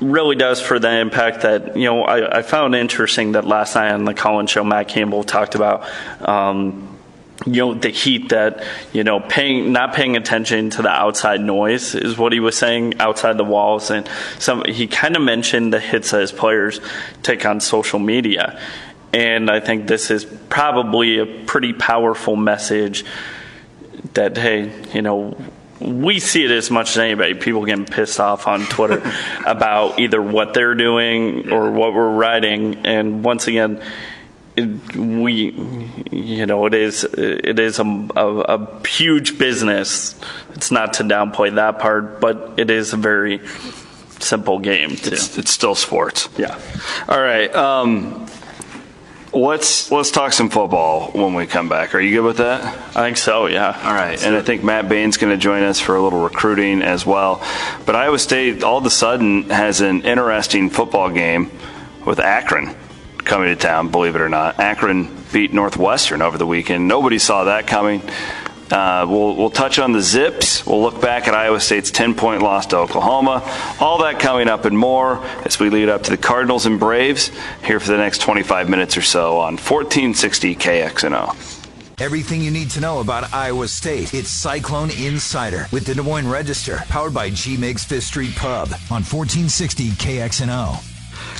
really 0.00 0.36
does 0.36 0.60
for 0.60 0.78
the 0.78 0.90
impact 0.90 1.42
that 1.42 1.76
you 1.76 1.84
know 1.84 2.02
I, 2.02 2.38
I 2.38 2.42
found 2.42 2.74
interesting 2.74 3.32
that 3.32 3.46
last 3.46 3.74
night 3.74 3.92
on 3.92 4.04
the 4.04 4.14
Collins 4.14 4.50
show 4.50 4.64
Matt 4.64 4.88
Campbell 4.88 5.24
talked 5.24 5.54
about. 5.54 5.88
Um, 6.26 6.90
you 7.46 7.60
know 7.60 7.74
the 7.74 7.88
heat 7.88 8.28
that 8.30 8.64
you 8.92 9.04
know 9.04 9.20
paying 9.20 9.72
not 9.72 9.92
paying 9.92 10.16
attention 10.16 10.70
to 10.70 10.82
the 10.82 10.88
outside 10.88 11.40
noise 11.40 11.94
is 11.94 12.16
what 12.16 12.32
he 12.32 12.40
was 12.40 12.56
saying 12.56 13.00
outside 13.00 13.36
the 13.36 13.44
walls 13.44 13.90
and 13.90 14.08
some 14.38 14.64
he 14.64 14.86
kind 14.86 15.16
of 15.16 15.22
mentioned 15.22 15.72
the 15.72 15.80
hits 15.80 16.12
that 16.12 16.20
his 16.20 16.32
players 16.32 16.80
take 17.22 17.44
on 17.44 17.60
social 17.60 17.98
media 17.98 18.58
and 19.12 19.50
I 19.50 19.60
think 19.60 19.88
this 19.88 20.10
is 20.10 20.24
probably 20.24 21.18
a 21.18 21.26
pretty 21.26 21.72
powerful 21.72 22.36
message 22.36 23.04
that 24.14 24.36
hey 24.36 24.72
you 24.94 25.02
know 25.02 25.36
we 25.84 26.20
see 26.20 26.44
it 26.44 26.50
as 26.50 26.70
much 26.70 26.90
as 26.90 26.98
anybody. 26.98 27.34
People 27.34 27.64
getting 27.64 27.84
pissed 27.84 28.20
off 28.20 28.46
on 28.46 28.66
Twitter 28.66 29.02
about 29.46 29.98
either 30.00 30.20
what 30.20 30.54
they're 30.54 30.74
doing 30.74 31.50
or 31.52 31.70
what 31.70 31.94
we're 31.94 32.14
writing. 32.14 32.86
And 32.86 33.24
once 33.24 33.46
again, 33.46 33.82
it, 34.56 34.96
we, 34.96 35.50
you 36.10 36.46
know, 36.46 36.66
it 36.66 36.74
is 36.74 37.04
it 37.04 37.58
is 37.58 37.78
a, 37.80 38.08
a, 38.16 38.40
a, 38.40 38.86
huge 38.86 39.36
business. 39.36 40.18
It's 40.54 40.70
not 40.70 40.94
to 40.94 41.02
downplay 41.02 41.56
that 41.56 41.80
part, 41.80 42.20
but 42.20 42.54
it 42.56 42.70
is 42.70 42.92
a 42.92 42.96
very 42.96 43.40
simple 44.20 44.60
game 44.60 44.90
too. 44.90 45.14
It's, 45.14 45.36
it's 45.38 45.50
still 45.50 45.74
sports. 45.74 46.28
Yeah. 46.38 46.58
All 47.08 47.20
right. 47.20 47.52
Um, 47.54 48.26
let's 49.34 49.90
let's 49.90 50.10
talk 50.10 50.32
some 50.32 50.50
football 50.50 51.10
when 51.12 51.34
we 51.34 51.46
come 51.46 51.68
back. 51.68 51.94
Are 51.94 52.00
you 52.00 52.16
good 52.16 52.24
with 52.24 52.36
that? 52.38 52.62
I 52.96 53.02
think 53.02 53.16
so. 53.16 53.46
Yeah. 53.46 53.78
All 53.84 53.94
right. 53.94 54.22
And 54.22 54.34
I 54.36 54.42
think 54.42 54.62
Matt 54.62 54.88
Bain's 54.88 55.16
going 55.16 55.32
to 55.32 55.36
join 55.36 55.62
us 55.62 55.80
for 55.80 55.96
a 55.96 56.02
little 56.02 56.22
recruiting 56.22 56.82
as 56.82 57.04
well. 57.04 57.42
But 57.84 57.96
Iowa 57.96 58.18
State 58.18 58.62
all 58.62 58.78
of 58.78 58.86
a 58.86 58.90
sudden 58.90 59.50
has 59.50 59.80
an 59.80 60.02
interesting 60.02 60.70
football 60.70 61.10
game 61.10 61.50
with 62.06 62.18
Akron 62.18 62.74
coming 63.18 63.48
to 63.48 63.56
town, 63.56 63.90
believe 63.90 64.14
it 64.14 64.20
or 64.20 64.28
not. 64.28 64.60
Akron 64.60 65.24
beat 65.32 65.52
Northwestern 65.52 66.22
over 66.22 66.38
the 66.38 66.46
weekend. 66.46 66.86
Nobody 66.86 67.18
saw 67.18 67.44
that 67.44 67.66
coming. 67.66 68.02
Uh, 68.70 69.06
we'll, 69.08 69.36
we'll 69.36 69.50
touch 69.50 69.78
on 69.78 69.92
the 69.92 70.00
Zips. 70.00 70.66
We'll 70.66 70.82
look 70.82 71.00
back 71.00 71.28
at 71.28 71.34
Iowa 71.34 71.60
State's 71.60 71.90
10 71.90 72.14
point 72.14 72.42
loss 72.42 72.66
to 72.66 72.78
Oklahoma. 72.78 73.42
All 73.80 73.98
that 73.98 74.18
coming 74.20 74.48
up 74.48 74.64
and 74.64 74.76
more 74.76 75.24
as 75.44 75.60
we 75.60 75.70
lead 75.70 75.88
up 75.88 76.02
to 76.04 76.10
the 76.10 76.16
Cardinals 76.16 76.66
and 76.66 76.78
Braves 76.78 77.30
here 77.62 77.78
for 77.80 77.88
the 77.88 77.98
next 77.98 78.20
25 78.22 78.68
minutes 78.68 78.96
or 78.96 79.02
so 79.02 79.38
on 79.38 79.54
1460 79.54 80.56
KXNO. 80.56 81.60
Everything 82.00 82.40
you 82.40 82.50
need 82.50 82.70
to 82.70 82.80
know 82.80 83.00
about 83.00 83.32
Iowa 83.32 83.68
State. 83.68 84.14
It's 84.14 84.28
Cyclone 84.28 84.90
Insider 84.90 85.68
with 85.70 85.86
the 85.86 85.94
Des 85.94 86.02
Moines 86.02 86.26
Register, 86.26 86.78
powered 86.88 87.14
by 87.14 87.30
G 87.30 87.56
Migs 87.56 87.84
Fifth 87.84 88.04
Street 88.04 88.34
Pub 88.34 88.68
on 88.90 89.04
1460 89.04 89.90
KXNO. 89.90 90.93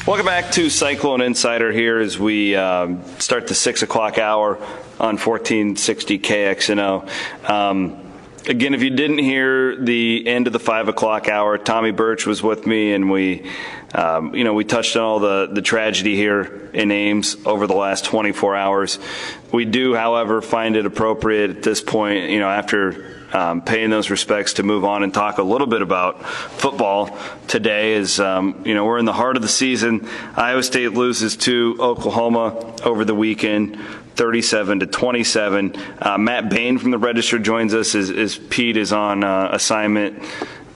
Welcome 0.07 0.27
back 0.27 0.53
to 0.53 0.69
Cyclone 0.69 1.23
Insider 1.23 1.73
here 1.73 1.99
as 1.99 2.19
we 2.19 2.55
um, 2.55 3.03
start 3.19 3.47
the 3.47 3.55
6 3.55 3.83
o'clock 3.83 4.19
hour 4.19 4.57
on 5.01 5.17
1460 5.17 6.19
KXNO. 6.19 7.49
Um, 7.49 8.05
again, 8.47 8.75
if 8.75 8.83
you 8.83 8.91
didn't 8.91 9.19
hear 9.19 9.77
the 9.77 10.27
end 10.27 10.47
of 10.47 10.53
the 10.53 10.59
5 10.59 10.89
o'clock 10.89 11.29
hour, 11.29 11.57
Tommy 11.57 11.91
Birch 11.91 12.27
was 12.27 12.43
with 12.43 12.67
me 12.67 12.93
and 12.93 13.11
we, 13.11 13.51
um, 13.95 14.35
you 14.35 14.45
know, 14.45 14.55
we 14.55 14.65
touched 14.65 14.97
on 14.97 15.03
all 15.03 15.21
the, 15.21 15.49
the 15.51 15.63
tragedy 15.63 16.15
here 16.15 16.71
in 16.75 16.91
Ames 16.91 17.37
over 17.47 17.67
the 17.67 17.75
last 17.75 18.05
24 18.05 18.57
hours. 18.57 18.99
We 19.53 19.65
do, 19.65 19.95
however, 19.95 20.43
find 20.43 20.77
it 20.77 20.85
appropriate 20.85 21.51
at 21.51 21.63
this 21.63 21.81
point, 21.81 22.31
you 22.31 22.41
know, 22.41 22.51
after 22.51 23.24
um, 23.35 23.61
paying 23.63 23.91
those 23.91 24.11
respects 24.11 24.55
to 24.55 24.63
move 24.63 24.85
on 24.85 25.03
and 25.03 25.13
talk 25.13 25.39
a 25.39 25.43
little 25.43 25.67
bit 25.67 25.83
about 25.83 26.25
football 26.25 27.19
today. 27.49 27.95
Is 27.95 28.21
um, 28.21 28.63
you 28.65 28.75
know 28.75 28.85
we're 28.85 28.99
in 28.99 29.05
the 29.05 29.13
heart 29.13 29.37
of 29.37 29.43
the 29.43 29.49
season. 29.49 30.09
Iowa 30.37 30.63
State 30.63 30.93
loses 30.93 31.37
to 31.39 31.77
Oklahoma 31.81 32.75
over 32.85 33.05
the 33.05 33.15
weekend. 33.15 33.79
37 34.15 34.79
to 34.79 34.87
27. 34.87 35.75
Uh, 36.01 36.17
Matt 36.19 36.49
Bain 36.49 36.79
from 36.79 36.93
the 36.93 36.99
Register 36.99 37.37
joins 37.41 37.75
us 37.75 37.97
as, 37.97 38.11
as 38.11 38.39
Pete 38.39 38.77
is 38.77 38.93
on 38.93 39.25
uh, 39.25 39.49
assignment 39.51 40.23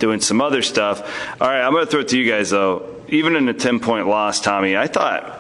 doing 0.01 0.21
some 0.21 0.41
other 0.41 0.61
stuff. 0.61 1.01
All 1.41 1.49
right, 1.49 1.63
I'm 1.63 1.73
going 1.73 1.85
to 1.85 1.91
throw 1.91 2.01
it 2.01 2.09
to 2.09 2.19
you 2.19 2.29
guys 2.29 2.51
though. 2.51 2.97
Even 3.09 3.37
in 3.37 3.49
a 3.49 3.55
10 3.55 3.81
point 3.81 4.09
loss, 4.09 4.41
Tommy, 4.41 4.77
I 4.77 4.89
thought 4.89 5.38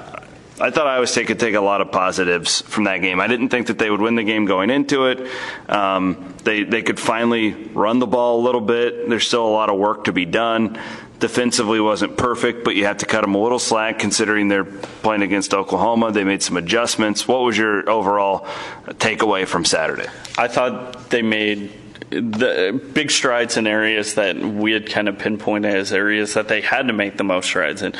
I 0.60 0.70
thought 0.70 0.86
Iowa 0.86 1.06
State 1.06 1.28
could 1.28 1.38
take 1.38 1.54
a 1.54 1.60
lot 1.60 1.80
of 1.80 1.92
positives 1.92 2.62
from 2.62 2.84
that 2.84 2.98
game. 2.98 3.20
I 3.20 3.28
didn't 3.28 3.50
think 3.50 3.68
that 3.68 3.78
they 3.78 3.90
would 3.90 4.00
win 4.00 4.16
the 4.16 4.24
game 4.24 4.44
going 4.44 4.70
into 4.70 5.06
it. 5.06 5.30
Um, 5.68 6.34
they 6.42 6.64
they 6.64 6.82
could 6.82 6.98
finally 6.98 7.52
run 7.52 8.00
the 8.00 8.06
ball 8.06 8.40
a 8.40 8.42
little 8.42 8.60
bit. 8.60 9.08
There's 9.08 9.26
still 9.26 9.46
a 9.46 9.50
lot 9.50 9.70
of 9.70 9.78
work 9.78 10.04
to 10.04 10.12
be 10.12 10.24
done. 10.24 10.80
Defensively 11.20 11.80
wasn't 11.80 12.16
perfect, 12.16 12.64
but 12.64 12.76
you 12.76 12.84
have 12.84 12.98
to 12.98 13.06
cut 13.06 13.22
them 13.22 13.34
a 13.34 13.42
little 13.42 13.58
slack 13.58 13.98
considering 13.98 14.48
they're 14.48 14.64
playing 14.64 15.22
against 15.22 15.52
Oklahoma. 15.52 16.12
They 16.12 16.24
made 16.24 16.42
some 16.42 16.56
adjustments. 16.56 17.26
What 17.26 17.40
was 17.42 17.58
your 17.58 17.88
overall 17.90 18.46
takeaway 18.86 19.46
from 19.46 19.64
Saturday? 19.64 20.06
I 20.36 20.46
thought 20.46 21.10
they 21.10 21.22
made 21.22 21.72
the 22.10 22.80
big 22.94 23.10
strides 23.10 23.56
in 23.56 23.66
areas 23.66 24.14
that 24.14 24.36
we 24.38 24.72
had 24.72 24.88
kind 24.88 25.08
of 25.08 25.18
pinpointed 25.18 25.74
as 25.74 25.92
areas 25.92 26.34
that 26.34 26.48
they 26.48 26.60
had 26.60 26.86
to 26.86 26.92
make 26.92 27.16
the 27.16 27.24
most 27.24 27.46
strides 27.46 27.82
in. 27.82 27.94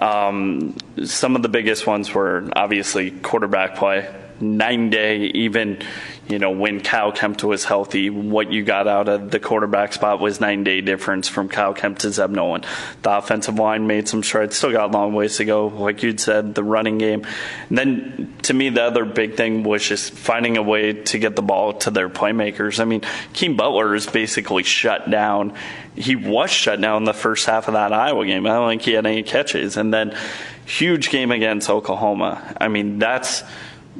Um, 0.00 0.76
some 1.04 1.36
of 1.36 1.42
the 1.42 1.48
biggest 1.48 1.86
ones 1.86 2.14
were 2.14 2.48
obviously 2.56 3.10
quarterback 3.10 3.76
play, 3.76 4.08
nine 4.40 4.90
day, 4.90 5.26
even 5.26 5.82
you 6.30 6.38
know, 6.38 6.52
when 6.52 6.80
Kyle 6.80 7.10
Kempt 7.10 7.42
was 7.42 7.64
healthy, 7.64 8.08
what 8.08 8.52
you 8.52 8.62
got 8.62 8.86
out 8.86 9.08
of 9.08 9.32
the 9.32 9.40
quarterback 9.40 9.92
spot 9.92 10.20
was 10.20 10.40
nine 10.40 10.62
day 10.62 10.80
difference 10.80 11.28
from 11.28 11.48
Kyle 11.48 11.74
Kempt 11.74 12.02
to 12.02 12.12
Zeb 12.12 12.30
Noland. 12.30 12.66
The 13.02 13.16
offensive 13.16 13.56
line 13.58 13.88
made 13.88 14.08
some 14.08 14.22
strides, 14.22 14.56
still 14.56 14.70
got 14.70 14.90
a 14.90 14.92
long 14.92 15.12
ways 15.12 15.38
to 15.38 15.44
go. 15.44 15.66
Like 15.66 16.04
you'd 16.04 16.20
said, 16.20 16.54
the 16.54 16.62
running 16.62 16.98
game. 16.98 17.26
And 17.68 17.76
then 17.76 18.34
to 18.42 18.54
me, 18.54 18.68
the 18.68 18.84
other 18.84 19.04
big 19.04 19.36
thing 19.36 19.64
was 19.64 19.86
just 19.86 20.12
finding 20.12 20.56
a 20.56 20.62
way 20.62 20.92
to 20.92 21.18
get 21.18 21.34
the 21.34 21.42
ball 21.42 21.72
to 21.74 21.90
their 21.90 22.08
playmakers. 22.08 22.78
I 22.78 22.84
mean, 22.84 23.00
Keem 23.34 23.56
Butler 23.56 23.96
is 23.96 24.06
basically 24.06 24.62
shut 24.62 25.10
down. 25.10 25.54
He 25.96 26.14
was 26.14 26.50
shut 26.50 26.80
down 26.80 27.04
the 27.04 27.12
first 27.12 27.46
half 27.46 27.66
of 27.66 27.74
that 27.74 27.92
Iowa 27.92 28.24
game. 28.24 28.46
I 28.46 28.50
don't 28.50 28.68
think 28.68 28.82
he 28.82 28.92
had 28.92 29.04
any 29.04 29.24
catches. 29.24 29.76
And 29.76 29.92
then 29.92 30.16
huge 30.64 31.10
game 31.10 31.32
against 31.32 31.68
Oklahoma. 31.68 32.54
I 32.60 32.68
mean, 32.68 33.00
that's 33.00 33.42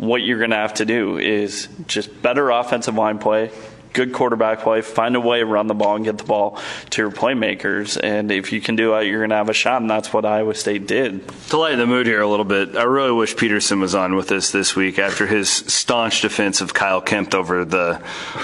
what 0.01 0.23
you're 0.23 0.39
going 0.39 0.51
to 0.51 0.57
have 0.57 0.75
to 0.75 0.87
do 0.87 1.19
is 1.19 1.69
just 1.87 2.23
better 2.23 2.49
offensive 2.49 2.95
line 2.95 3.19
play, 3.19 3.51
good 3.93 4.13
quarterback 4.13 4.61
play, 4.61 4.81
find 4.81 5.17
a 5.17 5.21
way 5.21 5.41
to 5.41 5.47
run 5.47 5.67
the 5.67 5.75
ball 5.75 5.97
and 5.97 6.05
get 6.05 6.19
the 6.19 6.25
ball 6.25 6.59
to 6.91 7.03
your 7.03 7.11
playmakers. 7.11 7.99
And 8.03 8.31
if 8.31 8.53
you 8.53 8.61
can 8.61 8.77
do 8.77 8.95
it, 8.95 9.07
you're 9.07 9.21
going 9.21 9.31
to 9.31 9.37
have 9.37 9.49
a 9.49 9.55
shot. 9.55 9.81
And 9.81 9.91
that's 9.91 10.13
what 10.13 10.25
Iowa 10.25 10.55
State 10.55 10.87
did. 10.87 11.27
To 11.49 11.59
lighten 11.59 11.79
the 11.79 11.87
mood 11.87 12.07
here 12.07 12.21
a 12.21 12.29
little 12.29 12.45
bit, 12.45 12.77
I 12.77 12.85
really 12.85 13.13
wish 13.13 13.37
Peterson 13.37 13.81
was 13.81 13.95
on 13.95 14.15
with 14.15 14.31
us 14.33 14.51
this 14.51 14.77
week 14.77 14.99
after 14.99 15.27
his 15.27 15.51
staunch 15.51 16.23
defense 16.23 16.61
of 16.61 16.75
Kyle 16.75 17.01
Kempt 17.01 17.35
over 17.35 17.65
the 17.65 18.01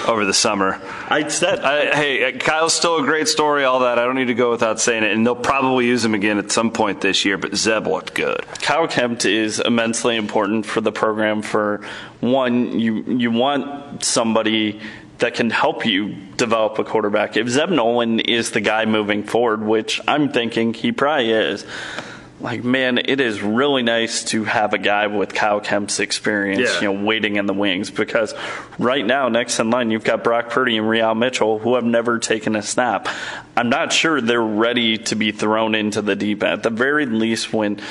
over 0.07 0.25
the 0.25 0.33
summer. 0.33 0.81
I 1.09 1.27
said, 1.27 1.59
I, 1.59 1.95
hey, 1.95 2.33
Kyle's 2.33 2.73
still 2.73 2.97
a 2.97 3.03
great 3.03 3.27
story. 3.27 3.63
All 3.63 3.79
that 3.79 3.99
I 3.99 4.05
don't 4.05 4.15
need 4.15 4.25
to 4.25 4.33
go 4.33 4.51
without 4.51 4.79
saying 4.79 5.03
it. 5.03 5.11
And 5.11 5.25
they'll 5.25 5.35
probably 5.35 5.87
use 5.87 6.03
him 6.03 6.13
again 6.13 6.37
at 6.37 6.51
some 6.51 6.71
point 6.71 7.01
this 7.01 7.25
year. 7.25 7.37
But 7.37 7.55
Zeb 7.55 7.87
looked 7.87 8.13
good. 8.13 8.45
Kyle 8.61 8.87
Kempt 8.87 9.25
is 9.25 9.59
immensely 9.59 10.15
important 10.15 10.65
for 10.65 10.81
the 10.81 10.91
program. 10.91 11.41
For 11.41 11.81
one, 12.19 12.79
you 12.79 13.03
you 13.03 13.31
want 13.31 14.03
somebody 14.03 14.81
that 15.19 15.33
can 15.33 15.49
help 15.49 15.85
you 15.85 16.15
develop 16.37 16.77
a 16.79 16.83
quarterback. 16.83 17.37
If 17.37 17.49
Zeb 17.49 17.69
Noland 17.69 18.21
is 18.21 18.51
the 18.51 18.61
guy 18.61 18.85
moving 18.85 19.23
forward, 19.23 19.63
which 19.63 19.99
I'm 20.07 20.29
thinking 20.29 20.73
he 20.73 20.91
probably 20.91 21.31
is, 21.31 21.65
like 22.39 22.63
man, 22.63 22.99
it 22.99 23.19
is 23.19 23.41
really 23.41 23.81
nice 23.81 24.23
to 24.25 24.43
have 24.43 24.73
a 24.73 24.77
guy 24.77 25.07
with 25.07 25.33
Kyle 25.33 25.59
Kempt's 25.59 25.99
experience, 25.99 26.69
yeah. 26.69 26.81
you 26.81 26.93
know, 26.93 27.03
waiting 27.03 27.37
in 27.37 27.47
the 27.47 27.53
wings 27.53 27.89
because 27.89 28.35
right 28.77 29.05
now 29.05 29.27
next 29.27 29.59
in 29.59 29.71
line 29.71 29.89
you've 29.89 30.03
got 30.03 30.23
Brock 30.23 30.49
Purdy 30.49 30.77
and 30.77 30.87
Re-al 30.87 31.15
Mitchell 31.15 31.57
who 31.57 31.75
have 31.75 31.83
never 31.83 32.19
taken 32.19 32.55
a 32.55 32.61
snap. 32.61 33.07
I'm 33.55 33.69
not 33.69 33.91
sure 33.91 34.21
they're 34.21 34.39
ready 34.39 34.99
to 34.99 35.15
be 35.15 35.31
thrown 35.31 35.73
into 35.73 36.03
the 36.03 36.15
deep 36.15 36.43
end. 36.43 36.53
At 36.53 36.63
the 36.63 36.69
very 36.69 37.07
least, 37.07 37.51
when 37.51 37.81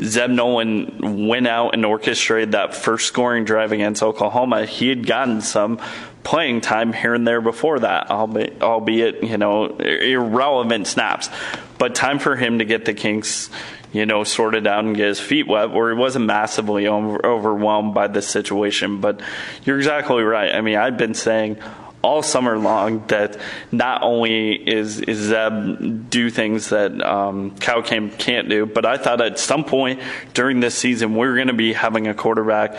Zeb 0.00 0.30
Noland 0.30 1.28
went 1.28 1.46
out 1.46 1.74
and 1.74 1.84
orchestrated 1.84 2.52
that 2.52 2.74
first 2.74 3.06
scoring 3.06 3.44
drive 3.44 3.72
against 3.72 4.02
Oklahoma, 4.02 4.64
he 4.64 4.88
had 4.88 5.06
gotten 5.06 5.42
some 5.42 5.78
playing 6.22 6.60
time 6.60 6.92
here 6.92 7.14
and 7.14 7.26
there 7.26 7.40
before 7.40 7.80
that, 7.80 8.10
albeit, 8.10 9.22
you 9.22 9.38
know 9.38 9.76
irrelevant 9.76 10.86
snaps. 10.86 11.30
But 11.78 11.94
time 11.94 12.18
for 12.18 12.36
him 12.36 12.58
to 12.58 12.64
get 12.64 12.84
the 12.84 12.94
kinks, 12.94 13.48
you 13.92 14.04
know, 14.04 14.24
sorted 14.24 14.66
out 14.66 14.84
and 14.84 14.94
get 14.94 15.08
his 15.08 15.20
feet 15.20 15.48
wet, 15.48 15.70
where 15.70 15.92
he 15.92 15.98
wasn't 15.98 16.26
massively 16.26 16.86
over, 16.86 17.24
overwhelmed 17.24 17.94
by 17.94 18.08
the 18.08 18.22
situation. 18.22 19.00
But 19.00 19.20
you're 19.64 19.78
exactly 19.78 20.22
right. 20.22 20.54
I 20.54 20.60
mean, 20.60 20.76
I've 20.76 20.98
been 20.98 21.14
saying 21.14 21.58
all 22.02 22.22
summer 22.22 22.58
long 22.58 23.06
that 23.08 23.36
not 23.72 24.02
only 24.02 24.52
is, 24.52 25.00
is 25.00 25.18
Zeb 25.18 26.08
do 26.10 26.30
things 26.30 26.70
that 26.70 27.00
um, 27.02 27.50
Kyle 27.56 27.82
Kempt 27.82 28.18
can't 28.18 28.48
do, 28.48 28.66
but 28.66 28.86
I 28.86 28.96
thought 28.96 29.20
at 29.20 29.38
some 29.38 29.64
point 29.64 30.00
during 30.32 30.60
this 30.60 30.74
season 30.74 31.14
we're 31.14 31.34
going 31.34 31.48
to 31.48 31.52
be 31.52 31.72
having 31.72 32.08
a 32.08 32.14
quarterback 32.14 32.78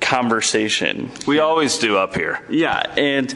conversation. 0.00 1.10
We 1.26 1.38
always 1.38 1.78
do 1.78 1.96
up 1.96 2.14
here. 2.14 2.40
Yeah, 2.48 2.80
and 2.96 3.34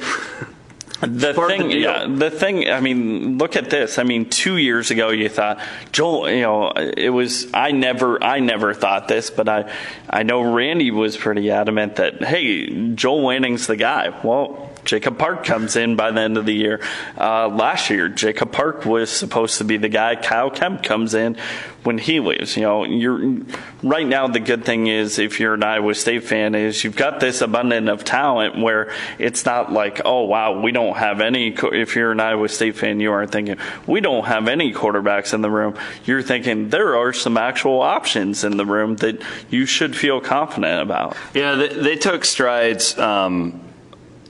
The 1.01 1.33
thing, 1.33 1.69
the 1.69 1.77
yeah, 1.77 2.07
the 2.07 2.31
thing. 2.31 2.69
I 2.69 2.81
mean, 2.81 3.39
look 3.39 3.57
at 3.57 3.71
this. 3.71 3.99
I 3.99 4.03
mean, 4.03 4.29
two 4.29 4.59
years 4.59 4.91
ago, 4.91 5.09
you 5.09 5.31
thought 5.31 5.59
Joel. 5.93 6.31
You 6.31 6.43
know, 6.43 6.73
it 6.73 7.09
was. 7.09 7.47
I 7.55 7.71
never, 7.71 8.23
I 8.23 8.41
never 8.41 8.75
thought 8.75 9.09
this, 9.09 9.31
but 9.31 9.49
I, 9.49 9.73
I 10.11 10.25
know 10.25 10.43
Randy 10.43 10.91
was 10.91 11.17
pretty 11.17 11.51
adamant 11.51 11.97
that 11.97 12.23
hey, 12.23 12.93
Joel 12.95 13.25
Lanning's 13.25 13.67
the 13.67 13.77
guy. 13.77 14.11
Well, 14.23 14.70
Jacob 14.85 15.19
Park 15.19 15.45
comes 15.45 15.77
in 15.77 15.97
by 15.97 16.11
the 16.11 16.21
end 16.21 16.37
of 16.37 16.47
the 16.47 16.55
year. 16.55 16.81
Uh, 17.19 17.49
last 17.49 17.91
year, 17.91 18.09
Jacob 18.09 18.53
Park 18.53 18.85
was 18.85 19.11
supposed 19.11 19.59
to 19.59 19.65
be 19.65 19.77
the 19.77 19.89
guy. 19.89 20.17
Kyle 20.17 20.51
Kempt 20.51 20.85
comes 20.85 21.15
in 21.15 21.37
when 21.83 21.99
he 21.99 22.21
leaves. 22.21 22.57
You 22.57 22.63
know, 22.63 22.85
you're 22.85 23.41
right 23.83 24.07
now. 24.07 24.27
The 24.29 24.41
good 24.41 24.65
thing 24.65 24.87
is, 24.87 25.19
if 25.19 25.41
you're 25.41 25.55
an 25.55 25.63
Iowa 25.63 25.95
State 25.95 26.25
fan, 26.25 26.55
is 26.55 26.85
you've 26.85 26.97
got 26.97 27.21
this 27.21 27.41
abundance 27.41 27.89
of 27.89 28.05
talent 28.05 28.59
where 28.59 28.93
it's 29.19 29.45
not 29.45 29.73
like, 29.73 30.03
oh 30.05 30.25
wow, 30.25 30.61
we 30.61 30.73
don't 30.73 30.97
have 30.97 31.21
any. 31.21 31.55
If 31.57 31.97
you're 31.97 32.13
an 32.13 32.21
Iowa 32.21 32.49
State 32.49 32.77
fan, 32.77 33.01
you 33.01 33.13
aren't 33.13 33.33
thinking 33.33 33.57
we 33.87 34.01
don't 34.01 34.27
have 34.27 34.49
any 34.49 34.73
quarterbacks 34.73 35.35
in 35.35 35.41
the 35.41 35.51
room. 35.51 35.77
You're 36.05 36.23
thinking 36.23 36.71
there 36.71 36.97
are 36.97 37.13
some 37.13 37.37
actual 37.37 37.81
options 37.81 38.45
in 38.45 38.57
the 38.57 38.67
room 38.67 38.97
that 38.97 39.23
you 39.51 39.67
should 39.67 39.97
feel 39.97 40.21
confident 40.21 40.83
about. 40.83 41.17
Yeah, 41.35 41.55
they, 41.55 41.69
they 41.69 41.97
took 41.97 42.25
strides. 42.25 42.99
Um, 42.99 43.61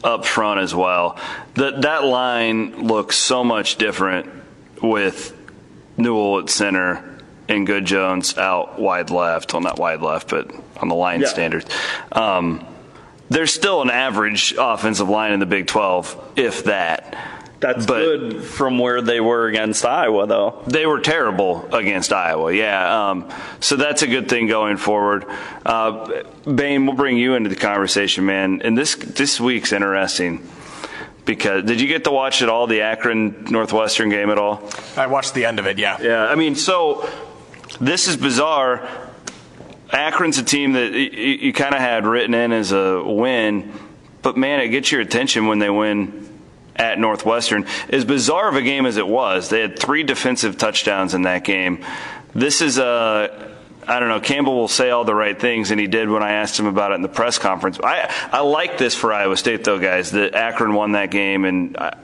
up 0.02 0.25
front 0.25 0.61
as 0.61 0.75
well. 0.75 1.19
That 1.54 1.83
that 1.83 2.04
line 2.04 2.87
looks 2.87 3.16
so 3.16 3.45
much 3.45 3.76
different 3.76 4.30
with 4.83 5.37
Newell 5.97 6.38
at 6.40 6.49
center 6.50 7.19
and 7.49 7.66
Good 7.66 7.85
Jones 7.85 8.38
out 8.38 8.78
wide 8.78 9.11
left. 9.11 9.52
Well, 9.52 9.61
not 9.61 9.78
wide 9.78 10.00
left, 10.02 10.30
but 10.30 10.50
on 10.80 10.88
the 10.88 10.95
line 10.95 11.21
Yeah. 11.21 11.26
standards. 11.28 11.66
Um, 12.12 12.64
there's 13.28 13.52
still 13.52 13.83
an 13.83 13.90
average 13.90 14.54
offensive 14.59 15.09
line 15.09 15.33
in 15.33 15.40
the 15.40 15.47
Big 15.47 15.66
12, 15.66 16.16
if 16.37 16.64
that. 16.64 17.14
That's 17.61 17.85
But- 17.85 17.99
good 18.00 18.43
from 18.43 18.79
where 18.79 19.02
they 19.02 19.21
were 19.21 19.47
against 19.47 19.85
Iowa, 19.85 20.26
though. 20.26 20.62
They 20.67 20.87
were 20.87 20.99
terrible 20.99 21.69
against 21.73 22.11
Iowa, 22.11 22.52
yeah. 22.55 23.11
Um, 23.11 23.26
so 23.61 23.76
that's 23.76 24.00
a 24.02 24.07
good 24.07 24.29
thing 24.31 24.47
going 24.47 24.79
forward. 24.79 25.26
Uh, 25.67 26.23
Bain, 26.52 26.87
we'll 26.87 26.97
bring 26.97 27.19
you 27.19 27.35
into 27.35 27.50
the 27.50 27.57
conversation, 27.57 28.25
man. 28.25 28.62
And 28.64 28.79
this 28.79 28.95
this 28.95 29.38
week's 29.38 29.73
interesting 29.73 30.40
because 31.26 31.64
did 31.64 31.83
you 31.83 31.87
get 31.87 32.05
to 32.05 32.11
watch 32.11 32.40
at 32.40 32.49
all 32.49 32.67
the 32.67 32.81
Akron 32.81 33.45
Northwestern 33.50 34.09
game 34.09 34.31
at 34.31 34.38
all? 34.38 34.62
I 34.97 35.07
watched 35.07 35.35
the 35.35 35.45
end 35.45 35.59
of 35.59 35.67
it. 35.67 35.79
Yeah. 35.79 35.99
Yeah, 36.00 36.25
I 36.25 36.35
mean, 36.37 36.55
so 36.55 37.07
this 37.79 38.09
is 38.09 38.17
bizarre. 38.17 38.88
Akron's 39.93 40.38
a 40.38 40.43
team 40.45 40.73
that 40.73 40.93
you, 40.93 41.11
you 41.11 41.52
kind 41.52 41.75
of 41.75 41.81
had 41.81 42.07
written 42.07 42.33
in 42.33 42.52
as 42.52 42.73
a 42.73 43.02
win, 43.05 43.71
but 44.23 44.37
man, 44.37 44.61
it 44.61 44.69
gets 44.69 44.90
your 44.90 45.00
attention 45.02 45.47
when 45.47 45.59
they 45.59 45.69
win 45.71 46.20
at 46.80 46.99
Northwestern. 46.99 47.66
As 47.90 48.04
bizarre 48.04 48.49
of 48.49 48.56
a 48.56 48.62
game 48.62 48.87
as 48.87 48.96
it 48.96 49.06
was, 49.06 49.50
they 49.50 49.60
had 49.60 49.78
three 49.78 50.02
defensive 50.02 50.56
touchdowns 50.56 51.12
in 51.14 51.22
that 51.22 51.44
game. 51.44 51.84
This 52.34 52.62
is 52.62 52.78
a. 52.78 53.49
I 53.87 53.99
don't 53.99 54.08
know. 54.08 54.20
Campbell 54.20 54.54
will 54.54 54.68
say 54.68 54.90
all 54.90 55.04
the 55.04 55.14
right 55.14 55.38
things, 55.38 55.70
and 55.70 55.80
he 55.80 55.87
did 55.87 56.08
when 56.08 56.22
I 56.22 56.32
asked 56.32 56.58
him 56.58 56.66
about 56.66 56.92
it 56.92 56.94
in 56.94 57.02
the 57.02 57.08
press 57.08 57.38
conference. 57.38 57.78
I 57.82 58.12
I 58.32 58.40
like 58.40 58.78
this 58.78 58.94
for 58.94 59.12
Iowa 59.12 59.37
State, 59.37 59.64
though, 59.64 59.78
guys. 59.78 60.12
That 60.12 60.34
Akron 60.34 60.75
won 60.75 60.92
that 60.92 61.10
game, 61.10 61.44
and 61.44 61.76
I, 61.76 61.96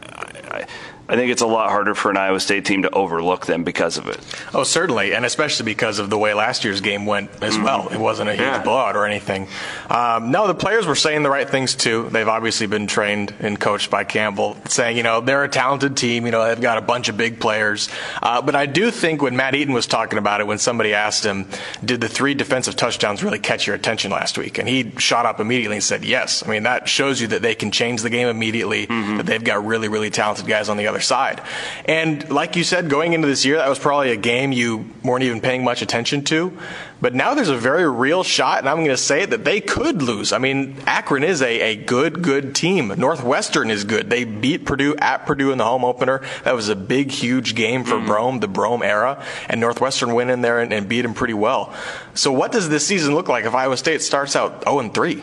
I, 0.51 0.67
I 1.09 1.17
think 1.17 1.31
it's 1.31 1.43
a 1.43 1.47
lot 1.47 1.71
harder 1.71 1.95
for 1.95 2.11
an 2.11 2.17
Iowa 2.17 2.41
State 2.41 2.65
team 2.65 2.83
to 2.83 2.91
overlook 2.91 3.47
them 3.47 3.63
because 3.65 3.97
of 3.97 4.09
it. 4.09 4.19
Oh, 4.53 4.65
certainly, 4.65 5.15
and 5.15 5.25
especially 5.25 5.65
because 5.65 5.99
of 5.99 6.11
the 6.11 6.19
way 6.19 6.35
last 6.35 6.65
year's 6.65 6.81
game 6.81 7.07
went 7.07 7.31
as 7.43 7.59
well. 7.59 7.89
It 7.89 7.99
wasn't 7.99 8.31
a 8.31 8.33
huge 8.33 8.43
Yeah. 8.43 8.63
blowout 8.63 8.97
or 8.97 9.07
anything. 9.07 9.47
Um, 9.89 10.31
no, 10.31 10.47
the 10.47 10.55
players 10.55 10.87
were 10.87 10.97
saying 10.97 11.23
the 11.23 11.31
right 11.31 11.49
things 11.49 11.75
too. 11.75 12.09
They've 12.11 12.27
obviously 12.29 12.67
been 12.67 12.87
trained 12.87 13.35
and 13.41 13.59
coached 13.59 13.91
by 13.91 14.05
Campbell, 14.05 14.57
saying 14.69 14.97
you 14.97 15.03
know 15.03 15.21
they're 15.21 15.45
a 15.45 15.49
talented 15.49 15.97
team. 15.97 16.27
You 16.27 16.33
know 16.33 16.47
they've 16.49 16.61
got 16.61 16.79
a 16.79 16.83
bunch 16.83 17.09
of 17.09 17.17
big 17.17 17.39
players. 17.41 17.89
Uh, 18.23 18.43
but 18.43 18.57
I 18.57 18.67
do 18.67 18.91
think 18.91 19.23
when 19.23 19.37
Matt 19.37 19.55
Eaton 19.55 19.75
was 19.75 19.87
talking 19.87 20.19
about 20.19 20.41
it, 20.41 20.47
when 20.47 20.59
somebody 20.59 20.93
asked 20.93 21.25
him, 21.25 21.47
"Did 21.85 22.01
the 22.01 22.09
three 22.09 22.35
defensive 22.35 22.75
touchdowns 22.77 23.23
really 23.23 23.39
catch 23.39 23.67
your 23.67 23.77
attention 23.77 24.11
last 24.11 24.39
week?" 24.39 24.59
and 24.59 24.69
he 24.69 24.93
shot 24.99 25.25
up 25.27 25.39
immediately 25.41 25.77
and 25.77 25.85
said, 25.85 26.05
"Yes." 26.05 26.43
I 26.45 26.51
mean 26.51 26.65
that 26.65 26.89
shows 26.89 27.21
you 27.21 27.29
that 27.29 27.43
they 27.43 27.55
can 27.55 27.71
change 27.71 28.03
the 28.03 28.11
game 28.11 28.29
immediately. 28.29 28.87
That 28.87 29.27
they've 29.27 29.43
got 29.45 29.65
really, 29.65 29.89
really 29.89 30.11
talented 30.11 30.47
guys 30.47 30.69
on 30.69 30.77
the 30.77 30.87
other 30.89 30.96
side. 31.01 31.43
And 31.85 32.29
like 32.31 32.57
you 32.57 32.65
said, 32.65 32.89
going 32.89 33.13
into 33.13 33.27
this 33.27 33.45
year, 33.45 33.57
that 33.57 33.69
was 33.69 33.79
probably 33.79 34.11
a 34.13 34.17
game 34.17 34.53
you 34.53 34.91
weren't 35.03 35.25
even 35.25 35.41
paying 35.41 35.65
much 35.65 35.83
attention 35.83 36.23
to. 36.25 36.57
But 37.01 37.15
now 37.15 37.35
there's 37.35 37.51
a 37.51 37.57
very 37.57 37.89
real 37.89 38.23
shot, 38.23 38.61
and 38.61 38.69
I'm 38.69 38.79
going 38.79 38.89
to 38.89 38.97
say 38.97 39.23
it, 39.23 39.31
that 39.31 39.45
they 39.45 39.61
could 39.61 40.01
lose. 40.01 40.33
I 40.33 40.39
mean, 40.39 40.77
Akron 40.87 41.25
is 41.25 41.43
a, 41.43 41.61
a 41.61 41.77
good, 41.77 42.23
good 42.23 42.55
team. 42.55 42.89
Northwestern 42.97 43.71
is 43.71 43.85
good. 43.85 44.09
They 44.09 44.25
beat 44.25 44.65
Purdue 44.65 44.97
at 44.97 45.27
Purdue 45.27 45.53
in 45.53 45.59
the 45.59 45.65
home 45.65 45.85
opener. 45.85 46.23
That 46.45 46.55
was 46.55 46.71
a 46.71 46.77
big, 46.77 47.11
huge 47.11 47.55
game 47.55 47.85
for 47.85 47.97
mm-hmm. 47.97 48.11
Brohm, 48.11 48.41
the 48.41 48.49
Brohm 48.49 48.83
era. 48.83 49.23
And 49.49 49.61
Northwestern 49.61 50.15
went 50.15 50.31
in 50.31 50.41
there 50.41 50.61
and, 50.61 50.73
and 50.73 50.89
beat 50.89 51.03
them 51.03 51.13
pretty 51.13 51.35
well. 51.35 51.75
So 52.15 52.33
what 52.33 52.51
does 52.51 52.71
this 52.71 52.87
season 52.87 53.15
look 53.15 53.29
like 53.29 53.45
if 53.45 53.55
Iowa 53.55 53.77
State 53.77 54.01
starts 54.01 54.35
out 54.35 54.65
0 54.65 54.89
3? 54.89 55.23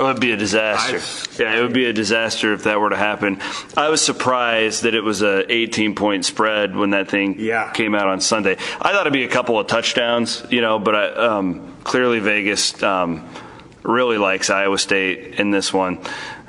Well, 0.00 0.08
it'd 0.08 0.20
be 0.22 0.32
a 0.32 0.36
disaster. 0.38 1.42
yeah, 1.42 1.58
it 1.58 1.62
would 1.62 1.74
be 1.74 1.84
a 1.84 1.92
disaster 1.92 2.54
if 2.54 2.64
that 2.64 2.80
were 2.80 2.88
to 2.88 2.96
happen. 2.96 3.38
I 3.76 3.90
was 3.90 4.00
surprised 4.00 4.84
that 4.84 4.94
it 4.94 5.02
was 5.02 5.20
a 5.20 5.44
18 5.52 5.94
point 5.94 6.24
spread 6.24 6.74
when 6.74 6.90
that 6.90 7.10
thing 7.10 7.36
Yeah. 7.38 7.70
came 7.72 7.94
out 7.94 8.06
on 8.06 8.22
Sunday. 8.22 8.56
I 8.80 8.92
thought 8.92 9.02
it'd 9.02 9.12
be 9.12 9.24
a 9.24 9.28
couple 9.28 9.58
of 9.58 9.66
touchdowns, 9.66 10.42
you 10.48 10.62
know, 10.62 10.78
but 10.78 10.94
I, 10.94 11.08
um, 11.10 11.74
clearly 11.84 12.18
Vegas 12.18 12.82
um, 12.82 13.28
really 13.82 14.16
likes 14.16 14.48
Iowa 14.48 14.78
State 14.78 15.34
in 15.38 15.50
this 15.50 15.70
one. 15.70 15.98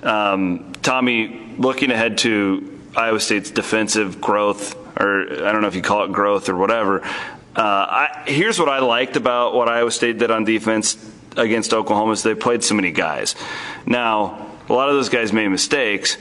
Um, 0.02 0.72
Tommy, 0.82 1.54
looking 1.58 1.92
ahead 1.92 2.20
to 2.20 2.80
Iowa 2.96 3.20
State's 3.20 3.52
defensive 3.52 4.22
growth, 4.22 4.78
or 4.98 5.24
I 5.46 5.52
don't 5.52 5.60
know 5.60 5.68
if 5.68 5.76
you 5.76 5.82
call 5.82 6.06
it 6.06 6.14
growth 6.14 6.48
or 6.48 6.56
whatever. 6.56 7.02
Uh, 7.54 7.62
I, 7.62 8.24
here's 8.28 8.58
what 8.58 8.70
I 8.70 8.80
liked 8.80 9.18
about 9.18 9.54
what 9.56 9.68
Iowa 9.68 9.92
State 9.92 10.18
did 10.20 10.32
on 10.32 10.46
defense 10.46 10.96
against 11.38 11.74
Oklahoma 11.74 12.12
is 12.12 12.24
they 12.24 12.36
played 12.36 12.63
so 12.63 12.76
many 12.76 12.91
guys. 12.91 13.36
Now, 13.86 14.50
a 14.70 14.74
lot 14.74 14.89
of 14.89 14.96
those 14.96 15.10
guys 15.10 15.34
made 15.34 15.48
mistakes, 15.48 16.17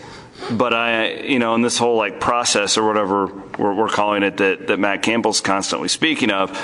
but 0.50 0.72
I, 0.72 1.12
you 1.20 1.38
know, 1.38 1.54
in 1.54 1.62
this 1.62 1.78
whole 1.78 1.96
like 1.96 2.20
process 2.20 2.78
or 2.78 2.86
whatever 2.86 3.26
we're, 3.58 3.74
we're 3.74 3.88
calling 3.88 4.22
it 4.22 4.38
that, 4.38 4.68
that 4.68 4.78
Matt 4.78 5.02
Campbell's 5.02 5.40
constantly 5.40 5.88
speaking 5.88 6.30
of, 6.30 6.58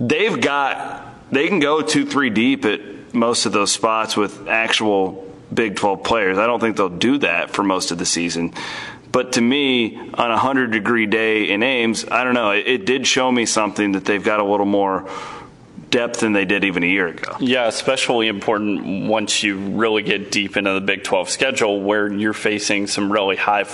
they've 0.00 0.40
got, 0.40 1.32
they 1.32 1.48
can 1.48 1.60
go 1.60 1.82
two, 1.82 2.06
three 2.06 2.30
deep 2.30 2.64
at 2.64 3.14
most 3.14 3.46
of 3.46 3.52
those 3.52 3.70
spots 3.70 4.16
with 4.16 4.48
actual 4.48 5.24
Big 5.52 5.76
12 5.76 6.02
players. 6.02 6.38
I 6.38 6.46
don't 6.46 6.58
think 6.58 6.76
they'll 6.76 6.88
do 6.88 7.18
that 7.18 7.50
for 7.50 7.62
most 7.62 7.90
of 7.90 7.98
the 7.98 8.06
season. 8.06 8.52
But 9.12 9.34
to 9.34 9.40
me, 9.40 9.96
on 9.96 10.30
a 10.30 10.34
100 10.34 10.72
degree 10.72 11.06
day 11.06 11.50
in 11.50 11.62
Ames, 11.62 12.04
I 12.10 12.24
don't 12.24 12.34
know, 12.34 12.50
it, 12.50 12.66
it 12.66 12.86
did 12.86 13.06
show 13.06 13.30
me 13.30 13.46
something 13.46 13.92
that 13.92 14.04
they've 14.04 14.22
got 14.22 14.40
a 14.40 14.44
little 14.44 14.66
more 14.66 15.08
depth 15.94 16.18
than 16.18 16.32
they 16.32 16.44
did 16.44 16.64
even 16.64 16.82
a 16.82 16.86
year 16.86 17.06
ago. 17.06 17.36
Yeah, 17.38 17.68
especially 17.68 18.26
important 18.26 19.06
once 19.08 19.44
you 19.44 19.58
really 19.58 20.02
get 20.02 20.32
deep 20.32 20.56
into 20.56 20.72
the 20.72 20.80
Big 20.80 21.04
12 21.04 21.30
schedule 21.30 21.80
where 21.80 22.12
you're 22.12 22.32
facing 22.32 22.88
some 22.88 23.12
really 23.12 23.36
high 23.36 23.64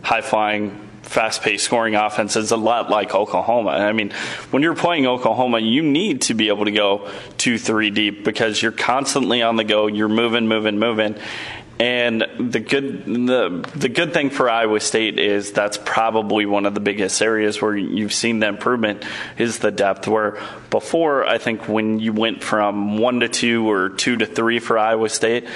high 0.00 0.20
flying 0.20 0.80
fast 1.02 1.42
paced 1.42 1.64
scoring 1.64 1.96
offenses 1.96 2.52
a 2.52 2.56
lot 2.56 2.88
like 2.88 3.16
Oklahoma. 3.16 3.70
I 3.70 3.92
mean, 3.92 4.12
when 4.52 4.62
you're 4.62 4.76
playing 4.76 5.08
Oklahoma, 5.08 5.58
you 5.58 5.82
need 5.82 6.22
to 6.22 6.34
be 6.34 6.48
able 6.48 6.66
to 6.66 6.70
go 6.70 7.10
2 7.38 7.58
3 7.58 7.90
deep 7.90 8.24
because 8.24 8.62
you're 8.62 8.70
constantly 8.70 9.42
on 9.42 9.56
the 9.56 9.64
go, 9.64 9.88
you're 9.88 10.08
moving, 10.08 10.46
moving, 10.46 10.78
moving. 10.78 11.16
And 11.78 12.26
the 12.38 12.60
good 12.60 13.04
the 13.04 13.68
the 13.74 13.90
good 13.90 14.14
thing 14.14 14.30
for 14.30 14.48
Iowa 14.48 14.80
State 14.80 15.18
is 15.18 15.52
that's 15.52 15.76
probably 15.76 16.46
one 16.46 16.64
of 16.64 16.72
the 16.72 16.80
biggest 16.80 17.20
areas 17.20 17.60
where 17.60 17.76
you've 17.76 18.14
seen 18.14 18.40
the 18.40 18.46
improvement 18.46 19.04
is 19.36 19.58
the 19.58 19.70
depth. 19.70 20.08
Where 20.08 20.40
before, 20.70 21.26
I 21.26 21.36
think 21.36 21.68
when 21.68 22.00
you 22.00 22.14
went 22.14 22.42
from 22.42 22.96
one 22.96 23.20
to 23.20 23.28
two 23.28 23.70
or 23.70 23.90
two 23.90 24.16
to 24.16 24.24
three 24.24 24.58
for 24.58 24.78
Iowa 24.78 25.10
State, 25.10 25.46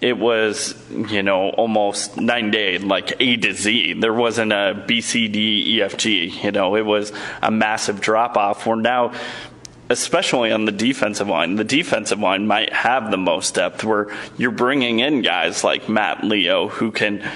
it 0.00 0.16
was 0.16 0.74
you 0.90 1.22
know 1.22 1.50
almost 1.50 2.16
nine 2.16 2.50
day 2.50 2.78
like 2.78 3.12
A 3.20 3.36
to 3.36 3.52
Z. 3.52 4.00
There 4.00 4.14
wasn't 4.14 4.52
a 4.52 4.82
B 4.86 5.02
C 5.02 5.28
D 5.28 5.76
E 5.76 5.82
F 5.82 5.98
G. 5.98 6.40
You 6.42 6.52
know, 6.52 6.74
it 6.74 6.86
was 6.86 7.12
a 7.42 7.50
massive 7.50 8.00
drop 8.00 8.38
off. 8.38 8.66
Where 8.66 8.76
now 8.76 9.12
especially 9.90 10.52
on 10.52 10.64
the 10.64 10.72
defensive 10.72 11.28
line. 11.28 11.56
The 11.56 11.64
defensive 11.64 12.20
line 12.20 12.46
might 12.46 12.72
have 12.72 13.10
the 13.10 13.18
most 13.18 13.56
depth 13.56 13.84
where 13.84 14.06
you're 14.38 14.52
bringing 14.52 15.00
in 15.00 15.20
guys 15.20 15.64
like 15.64 15.88
Matt 15.88 16.24
Leo 16.24 16.68
who 16.68 16.92
can 16.92 17.28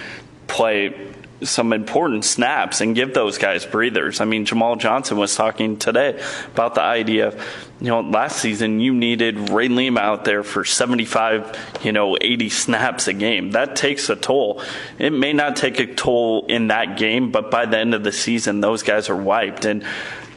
play 0.47 0.95
some 1.43 1.73
important 1.73 2.25
snaps 2.25 2.81
and 2.81 2.95
give 2.95 3.13
those 3.13 3.39
guys 3.39 3.67
breathers. 3.67 4.21
I 4.21 4.25
mean, 4.25 4.45
Jamal 4.45 4.77
Johnson 4.77 5.19
was 5.19 5.35
talking 5.35 5.77
today 5.77 6.23
about 6.47 6.77
the 6.77 6.83
idea 6.83 7.29
of, 7.29 7.35
you 7.81 7.89
know, 7.89 8.01
last 8.01 8.39
season 8.39 8.79
you 8.81 8.95
needed 8.95 9.51
Ray 9.51 9.69
Lima 9.69 10.01
out 10.01 10.25
there 10.25 10.45
for 10.45 10.65
75, 10.65 11.59
you 11.83 11.93
know, 11.93 12.17
80 12.21 12.49
snaps 12.51 13.09
a 13.09 13.13
game. 13.13 13.51
That 13.51 13.75
takes 13.75 14.09
a 14.09 14.17
toll. 14.17 14.63
It 14.99 15.13
may 15.13 15.33
not 15.33 15.57
take 15.57 15.81
a 15.81 15.93
toll 15.93 16.47
in 16.47 16.69
that 16.69 16.97
game, 16.97 17.33
but 17.33 17.51
by 17.51 17.67
the 17.67 17.79
end 17.79 17.95
of 17.95 18.05
the 18.05 18.13
season, 18.13 18.61
those 18.61 18.83
guys 18.85 19.11
are 19.11 19.17
wiped. 19.17 19.65
And 19.65 19.85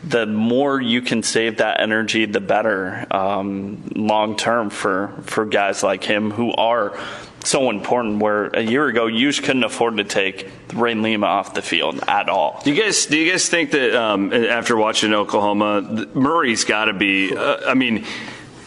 the 0.10 0.26
more 0.26 0.80
you 0.80 1.02
can 1.02 1.24
save 1.24 1.58
that 1.58 1.80
energy, 1.80 2.26
the 2.26 2.40
better 2.40 3.06
um, 3.12 3.84
long 3.96 4.38
term 4.38 4.70
for 4.70 5.14
for 5.24 5.46
guys 5.46 5.84
like 5.84 6.04
him 6.04 6.32
who 6.32 6.54
are 6.54 6.98
so 7.44 7.70
important. 7.70 8.20
Where 8.20 8.48
a 8.48 8.62
year 8.62 8.88
ago 8.88 9.08
you 9.08 9.30
just 9.30 9.44
couldn't 9.44 9.64
afford 9.64 9.98
to 9.98 10.04
take 10.04 10.50
Ray 10.74 10.96
Lima 10.96 11.28
off 11.28 11.54
the 11.54 11.62
field 11.62 12.04
at 12.08 12.30
all. 12.30 12.62
Do 12.64 12.74
you 12.74 12.82
guys 12.82 13.06
do 13.06 13.18
you 13.18 13.32
guys 13.32 13.50
think 13.50 13.72
that 13.72 13.96
um, 13.96 14.34
after 14.34 14.78
watching 14.78 15.14
Oklahoma, 15.14 16.08
Murray's 16.14 16.64
got 16.64 16.86
to 16.86 16.94
be? 16.94 17.36
Uh, 17.36 17.58
I 17.70 17.74
mean 17.74 18.06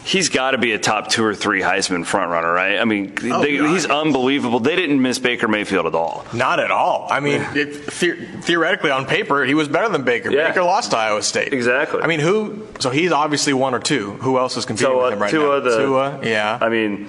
he's 0.05 0.29
got 0.29 0.53
to 0.53 0.59
be 0.59 0.73
a 0.73 0.79
top 0.79 1.09
two 1.09 1.25
or 1.25 1.35
three 1.35 1.61
Heisman 1.61 2.05
frontrunner, 2.05 2.55
right? 2.55 2.79
I 2.79 2.85
mean, 2.85 3.15
oh, 3.25 3.43
they, 3.43 3.57
he's 3.57 3.87
unbelievable. 3.87 4.61
They 4.61 4.77
didn't 4.77 5.01
miss 5.01 5.19
Baker 5.19 5.49
Mayfield 5.49 5.87
at 5.87 5.95
all. 5.95 6.25
Not 6.33 6.61
at 6.61 6.71
all. 6.71 7.09
I 7.11 7.21
mean, 7.21 7.41
it, 7.55 7.87
the, 7.87 8.17
theoretically, 8.43 8.91
on 8.91 9.07
paper, 9.07 9.45
he 9.45 9.55
was 9.55 9.69
better 9.69 9.89
than 9.89 10.05
Baker. 10.05 10.31
Yeah. 10.31 10.49
Baker 10.49 10.63
lost 10.63 10.91
to 10.93 10.97
Iowa 10.97 11.23
State. 11.23 11.53
Exactly. 11.53 12.03
I 12.03 12.07
mean, 12.07 12.21
who? 12.21 12.67
So 12.79 12.91
he's 12.91 13.13
obviously 13.13 13.53
one 13.53 13.75
or 13.75 13.81
two. 13.81 14.13
Who 14.13 14.39
else 14.39 14.57
is 14.57 14.65
competing 14.65 14.93
Tua, 14.93 15.05
with 15.05 15.13
him 15.15 15.19
right 15.21 15.31
Tua, 15.31 15.59
now? 15.59 15.65
The, 15.65 15.79
Tua, 15.79 16.21
yeah. 16.23 16.59
I 16.61 16.69
mean. 16.69 17.09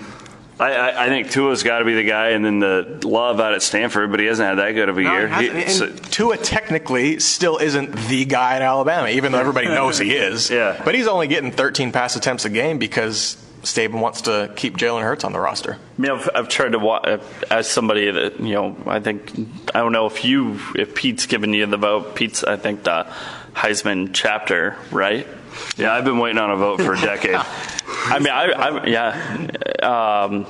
I, 0.62 0.74
I, 0.74 1.06
I, 1.06 1.10
think 1.10 1.32
Tua's 1.32 1.64
got 1.64 1.80
to 1.80 1.86
be 1.86 1.96
the 1.96 2.04
guy, 2.04 2.30
and 2.30 2.46
then 2.46 2.60
the 2.60 3.02
love 3.04 3.40
out 3.40 3.54
at 3.54 3.64
Stanford, 3.64 4.12
but 4.12 4.20
he 4.20 4.28
hasn't 4.28 4.48
had 4.48 4.60
that 4.60 4.74
good 4.74 4.90
of 4.90 4.98
a 5.00 5.02
no, 5.02 5.12
year. 5.12 5.28
He, 5.28 5.50
and 5.50 5.72
so, 5.72 5.90
Tua 5.90 6.38
technically 6.38 7.20
still 7.20 7.58
isn't 7.58 7.96
the 8.08 8.26
guy 8.26 8.58
at 8.58 8.62
Alabama, 8.62 9.10
even 9.10 9.32
though 9.32 9.40
everybody 9.40 9.68
knows 9.70 9.98
he 9.98 10.14
is. 10.16 10.52
Yeah. 10.52 10.80
But 10.86 10.94
he's 10.94 11.08
only 11.08 11.28
getting 11.28 11.52
13 11.52 11.92
pass 11.92 12.16
attempts 12.16 12.46
a 12.46 12.50
game 12.52 12.78
because 12.78 13.44
Saban 13.64 14.02
wants 14.02 14.22
to 14.22 14.54
keep 14.56 14.78
Jalen 14.78 15.02
Hurts 15.02 15.24
on 15.24 15.34
the 15.34 15.40
roster. 15.40 15.74
I 15.74 16.02
mean, 16.02 16.12
I've, 16.12 16.30
I've 16.36 16.48
tried 16.48 16.74
to 16.74 16.80
watch 16.80 17.08
uh, 17.08 17.18
as 17.50 17.68
somebody 17.68 18.12
that 18.12 18.40
you 18.40 18.54
know. 18.54 18.78
I 18.86 19.00
think 19.00 19.32
I 19.74 19.80
don't 19.80 19.92
know 19.92 20.06
if 20.06 20.24
you 20.24 20.60
if 20.76 20.94
Pete's 20.94 21.26
given 21.26 21.54
you 21.54 21.66
the 21.66 21.78
vote. 21.78 22.16
Pete's 22.16 22.44
I 22.44 22.58
think 22.58 22.84
the 22.84 23.08
Heisman 23.54 24.12
chapter, 24.14 24.78
right? 24.92 25.28
Yeah, 25.76 25.94
I've 25.94 26.06
been 26.06 26.20
waiting 26.20 26.40
on 26.40 26.52
a 26.52 26.56
vote 26.56 26.82
for 26.82 26.94
a 26.94 27.02
decade. 27.02 27.40
I 28.06 28.20
mean, 28.20 28.30
I, 28.30 28.46
I 28.52 28.86
yeah. 28.86 29.48
Um, 29.82 30.46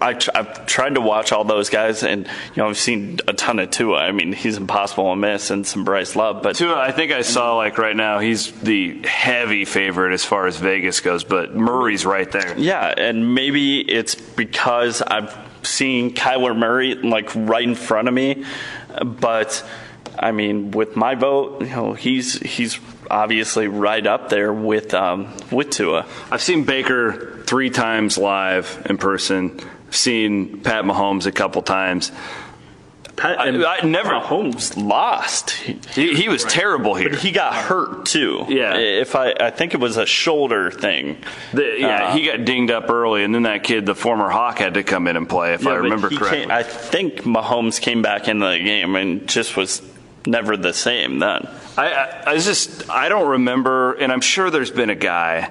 I, 0.00 0.12
have 0.34 0.66
tried 0.66 0.94
to 0.94 1.00
watch 1.00 1.32
all 1.32 1.44
those 1.44 1.70
guys, 1.70 2.02
and 2.02 2.26
you 2.26 2.62
know 2.62 2.68
I've 2.68 2.78
seen 2.78 3.18
a 3.26 3.32
ton 3.32 3.58
of 3.58 3.70
Tua. 3.70 3.98
I 3.98 4.12
mean, 4.12 4.32
he's 4.32 4.56
impossible 4.56 5.10
to 5.10 5.16
miss, 5.16 5.50
and 5.50 5.66
some 5.66 5.84
Bryce 5.84 6.14
Love. 6.16 6.42
But 6.42 6.56
Tua, 6.56 6.78
I 6.78 6.92
think 6.92 7.12
I 7.12 7.22
saw 7.22 7.56
like 7.56 7.78
right 7.78 7.96
now 7.96 8.18
he's 8.18 8.52
the 8.60 9.00
heavy 9.06 9.64
favorite 9.64 10.12
as 10.12 10.24
far 10.24 10.46
as 10.46 10.56
Vegas 10.58 11.00
goes, 11.00 11.24
but 11.24 11.54
Murray's 11.54 12.06
right 12.06 12.30
there. 12.30 12.56
Yeah, 12.58 12.92
and 12.96 13.34
maybe 13.34 13.80
it's 13.80 14.14
because 14.14 15.02
I've 15.02 15.36
seen 15.62 16.14
Kyler 16.14 16.56
Murray 16.56 16.94
like 16.94 17.34
right 17.34 17.64
in 17.64 17.74
front 17.74 18.08
of 18.08 18.14
me, 18.14 18.44
but 19.02 19.64
I 20.18 20.32
mean, 20.32 20.72
with 20.72 20.96
my 20.96 21.14
vote, 21.14 21.62
you 21.62 21.68
know, 21.68 21.92
he's 21.94 22.38
he's 22.40 22.78
obviously 23.10 23.68
right 23.68 24.06
up 24.06 24.28
there 24.28 24.52
with 24.52 24.94
um, 24.94 25.32
with 25.50 25.70
Tua. 25.70 26.06
I've 26.30 26.42
seen 26.42 26.64
Baker 26.64 27.42
three 27.46 27.70
times 27.70 28.18
live 28.18 28.86
in 28.88 28.98
person. 28.98 29.60
I've 29.86 29.96
seen 29.96 30.60
Pat 30.60 30.84
Mahomes 30.84 31.26
a 31.26 31.32
couple 31.32 31.62
times. 31.62 32.12
Pat, 33.18 33.40
I, 33.40 33.78
I, 33.78 33.80
never 33.84 34.10
Mahomes 34.10 34.76
lost. 34.80 35.50
He, 35.50 36.14
he 36.14 36.28
was 36.28 36.44
right. 36.44 36.52
terrible 36.52 36.94
here. 36.94 37.10
But 37.10 37.18
he 37.18 37.32
got 37.32 37.52
hurt 37.52 38.06
too. 38.06 38.46
Yeah. 38.48 38.76
If 38.76 39.16
I 39.16 39.32
I 39.32 39.50
think 39.50 39.74
it 39.74 39.80
was 39.80 39.96
a 39.96 40.06
shoulder 40.06 40.70
thing. 40.70 41.16
The, 41.52 41.76
yeah, 41.78 42.08
uh, 42.08 42.12
he 42.12 42.26
got 42.26 42.44
dinged 42.44 42.70
up 42.70 42.88
early, 42.88 43.24
and 43.24 43.34
then 43.34 43.42
that 43.42 43.64
kid, 43.64 43.86
the 43.86 43.96
former 43.96 44.30
Hawk, 44.30 44.58
had 44.58 44.74
to 44.74 44.84
come 44.84 45.08
in 45.08 45.16
and 45.16 45.28
play. 45.28 45.54
If 45.54 45.64
yeah, 45.64 45.70
I 45.70 45.74
remember 45.74 46.10
correctly. 46.10 46.40
Came, 46.42 46.50
I 46.52 46.62
think 46.62 47.22
Mahomes 47.22 47.80
came 47.80 48.02
back 48.02 48.28
into 48.28 48.46
the 48.46 48.58
game 48.58 48.94
and 48.94 49.28
just 49.28 49.56
was 49.56 49.82
never 50.26 50.56
the 50.56 50.72
same 50.72 51.18
then. 51.18 51.48
I, 51.76 51.92
I, 51.92 52.30
I 52.32 52.38
just 52.38 52.90
I 52.90 53.08
don't 53.08 53.28
remember, 53.28 53.94
and 53.94 54.12
I'm 54.12 54.20
sure 54.20 54.50
there's 54.50 54.70
been 54.70 54.90
a 54.90 54.94
guy 54.94 55.50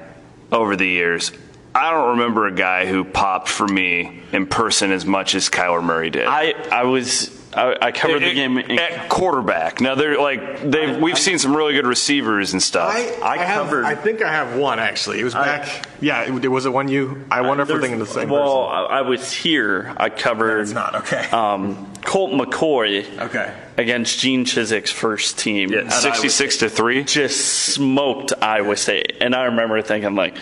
over 0.52 0.76
the 0.76 0.88
years. 0.88 1.32
I 1.74 1.92
don't 1.92 2.12
remember 2.12 2.48
a 2.48 2.52
guy 2.52 2.86
who 2.88 3.04
popped 3.04 3.50
for 3.50 3.68
me 3.68 4.24
in 4.32 4.48
person 4.48 4.92
as 4.92 5.06
much 5.06 5.36
as 5.36 5.50
Kyler 5.50 5.84
Murray 5.84 6.10
did. 6.10 6.26
I, 6.26 6.54
I 6.72 6.84
was 6.84 7.38
I, 7.54 7.78
I 7.82 7.92
covered 7.92 8.24
it, 8.24 8.30
the 8.30 8.34
game 8.34 8.58
in, 8.58 8.80
at 8.80 9.10
quarterback. 9.10 9.80
Now 9.80 9.96
they're 9.96 10.20
like 10.20 10.70
they 10.70 11.00
we've 11.00 11.16
I, 11.16 11.20
seen 11.20 11.40
some 11.40 11.56
really 11.56 11.74
good 11.74 11.86
receivers 11.86 12.54
and 12.54 12.62
stuff. 12.62 12.92
I, 12.94 13.20
I, 13.22 13.38
covered. 13.46 13.86
Have, 13.86 13.98
I 13.98 14.02
think 14.02 14.22
I 14.22 14.32
have 14.32 14.58
one 14.58 14.80
actually. 14.80 15.20
It 15.20 15.24
was 15.24 15.34
back. 15.34 15.88
yeah, 16.02 16.36
it, 16.36 16.48
was 16.48 16.66
it 16.66 16.74
one 16.74 16.88
you? 16.88 17.26
I 17.32 17.42
wonder 17.42 17.64
if 17.64 17.70
we're 17.70 17.80
thinking 17.80 18.00
the 18.00 18.06
same. 18.06 18.30
Well, 18.30 18.70
person. 18.70 18.92
I, 18.92 19.02
was 19.02 19.32
here. 19.32 19.94
I 19.98 20.10
covered. 20.10 20.62
it's 20.62 20.72
not 20.72 20.96
okay. 20.96 21.30
Um, 21.30 21.94
Colt 22.04 22.32
McCoy. 22.32 23.20
Okay. 23.20 23.54
Against 23.80 24.18
Gene 24.18 24.44
Chizik's 24.44 24.90
first 24.90 25.38
team. 25.38 25.72
Yeah, 25.72 25.90
sixty-six 25.90 26.58
to 26.58 26.70
three. 26.70 27.04
Just 27.04 27.46
smoked 27.46 28.34
Iowa 28.42 28.76
State, 28.76 29.18
and 29.22 29.36
I 29.36 29.44
remember 29.44 29.80
thinking 29.84 30.16
like, 30.16 30.36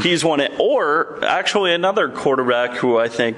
he's 0.00 0.24
won 0.24 0.40
it. 0.40 0.52
Or 0.58 1.22
actually, 1.22 1.74
another 1.74 2.08
quarterback 2.08 2.76
who 2.76 2.96
I 2.96 3.08
think 3.08 3.36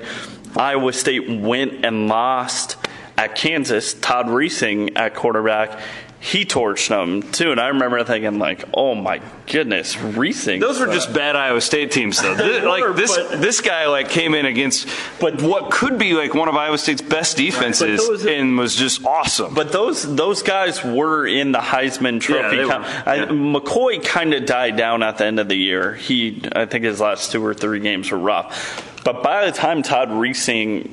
Iowa 0.57 0.93
State 0.93 1.29
went 1.29 1.85
and 1.85 2.07
lost 2.07 2.77
at 3.17 3.35
Kansas, 3.35 3.93
Todd 3.95 4.27
Reesing 4.27 4.97
at 4.97 5.17
quarterback, 5.17 5.81
he 6.21 6.45
torched 6.45 6.89
them 6.89 7.23
too. 7.33 7.51
And 7.51 7.59
I 7.59 7.69
remember 7.69 8.05
thinking, 8.05 8.39
like, 8.39 8.65
oh 8.75 8.95
my 8.95 9.23
goodness, 9.47 9.97
Reesing. 9.97 10.61
Those 10.61 10.79
were 10.79 10.87
just 10.87 11.15
bad 11.15 11.35
Iowa 11.35 11.63
State 11.63 11.91
teams, 11.91 12.21
though. 12.21 12.35
This, 12.51 12.65
like 12.65 12.97
this, 12.97 13.17
this 13.41 13.61
guy 13.61 13.87
like 13.87 14.09
came 14.09 14.35
in 14.35 14.45
against, 14.45 14.89
but 15.21 15.41
what 15.43 15.71
could 15.71 15.99
be 15.99 16.15
like 16.15 16.35
one 16.35 16.49
of 16.49 16.57
Iowa 16.57 16.79
State's 16.79 17.03
best 17.03 17.37
defenses, 17.37 18.07
those, 18.07 18.27
and 18.27 18.59
was 18.59 18.77
just 18.77 19.05
awesome. 19.05 19.55
But 19.55 19.73
those 19.73 20.15
those 20.17 20.43
guys 20.43 20.85
were 20.85 21.27
in 21.27 21.53
the 21.53 21.59
Heisman 21.59 22.21
Trophy. 22.21 22.57
Yeah, 22.57 22.67
were, 22.67 22.85
I, 23.07 23.17
yeah. 23.17 23.27
McCoy 23.27 24.05
kind 24.05 24.35
of 24.35 24.47
died 24.47 24.77
down 24.77 25.03
at 25.03 25.19
the 25.19 25.27
end 25.27 25.39
of 25.39 25.49
the 25.49 25.57
year. 25.57 25.95
He, 25.95 26.43
I 26.53 26.67
think, 26.67 26.85
his 26.85 27.01
last 27.01 27.33
two 27.33 27.45
or 27.45 27.55
three 27.55 27.81
games 27.81 28.11
were 28.11 28.19
rough. 28.19 29.03
But 29.05 29.23
by 29.23 29.47
the 29.47 29.53
time 29.53 29.83
Todd 29.83 30.09
Reesing 30.09 30.91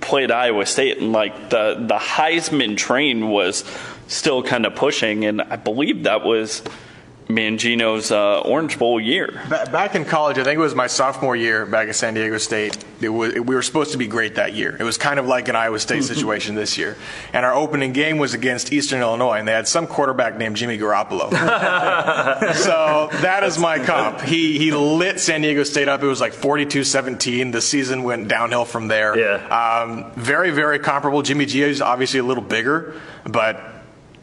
played 0.00 0.30
Iowa 0.30 0.66
State, 0.66 0.98
and 0.98 1.12
like 1.12 1.50
the 1.50 1.76
the 1.78 1.98
Heisman 1.98 2.76
train 2.76 3.28
was 3.28 3.64
still 4.08 4.42
kind 4.42 4.66
of 4.66 4.74
pushing, 4.74 5.24
and 5.24 5.42
I 5.42 5.56
believe 5.56 6.04
that 6.04 6.24
was 6.24 6.62
Mangino's 7.28 8.10
uh, 8.10 8.40
Orange 8.40 8.78
Bowl 8.78 9.00
year. 9.00 9.40
Back 9.48 9.94
in 9.94 10.04
college, 10.04 10.38
I 10.38 10.44
think 10.44 10.58
it 10.58 10.62
was 10.62 10.74
my 10.74 10.86
sophomore 10.86 11.34
year 11.34 11.64
back 11.64 11.88
at 11.88 11.96
San 11.96 12.14
Diego 12.14 12.38
State. 12.38 12.76
It 13.00 13.08
was, 13.08 13.34
we 13.34 13.54
were 13.54 13.62
supposed 13.62 13.92
to 13.92 13.98
be 13.98 14.06
great 14.06 14.34
that 14.34 14.54
year. 14.54 14.76
It 14.78 14.82
was 14.84 14.98
kind 14.98 15.18
of 15.18 15.26
like 15.26 15.48
an 15.48 15.56
Iowa 15.56 15.78
State 15.78 16.04
situation 16.04 16.54
this 16.54 16.76
year. 16.76 16.96
And 17.32 17.46
our 17.46 17.54
opening 17.54 17.92
game 17.92 18.18
was 18.18 18.34
against 18.34 18.72
Eastern 18.72 19.00
Illinois, 19.00 19.38
and 19.38 19.48
they 19.48 19.52
had 19.52 19.66
some 19.66 19.86
quarterback 19.86 20.36
named 20.36 20.56
Jimmy 20.56 20.78
Garoppolo. 20.78 21.30
so 22.54 23.08
that 23.22 23.42
is 23.42 23.58
my 23.58 23.78
comp. 23.78 24.20
He, 24.20 24.58
he 24.58 24.72
lit 24.72 25.18
San 25.18 25.40
Diego 25.40 25.64
State 25.64 25.88
up. 25.88 26.02
It 26.02 26.06
was 26.06 26.20
like 26.20 26.34
42 26.34 26.84
17. 26.84 27.52
The 27.52 27.60
season 27.62 28.02
went 28.02 28.28
downhill 28.28 28.66
from 28.66 28.88
there. 28.88 29.18
Yeah. 29.18 29.46
Um, 29.46 30.12
very, 30.12 30.50
very 30.50 30.78
comparable. 30.78 31.22
Jimmy 31.22 31.46
G 31.46 31.62
is 31.62 31.80
obviously 31.80 32.20
a 32.20 32.24
little 32.24 32.44
bigger, 32.44 33.00
but 33.24 33.73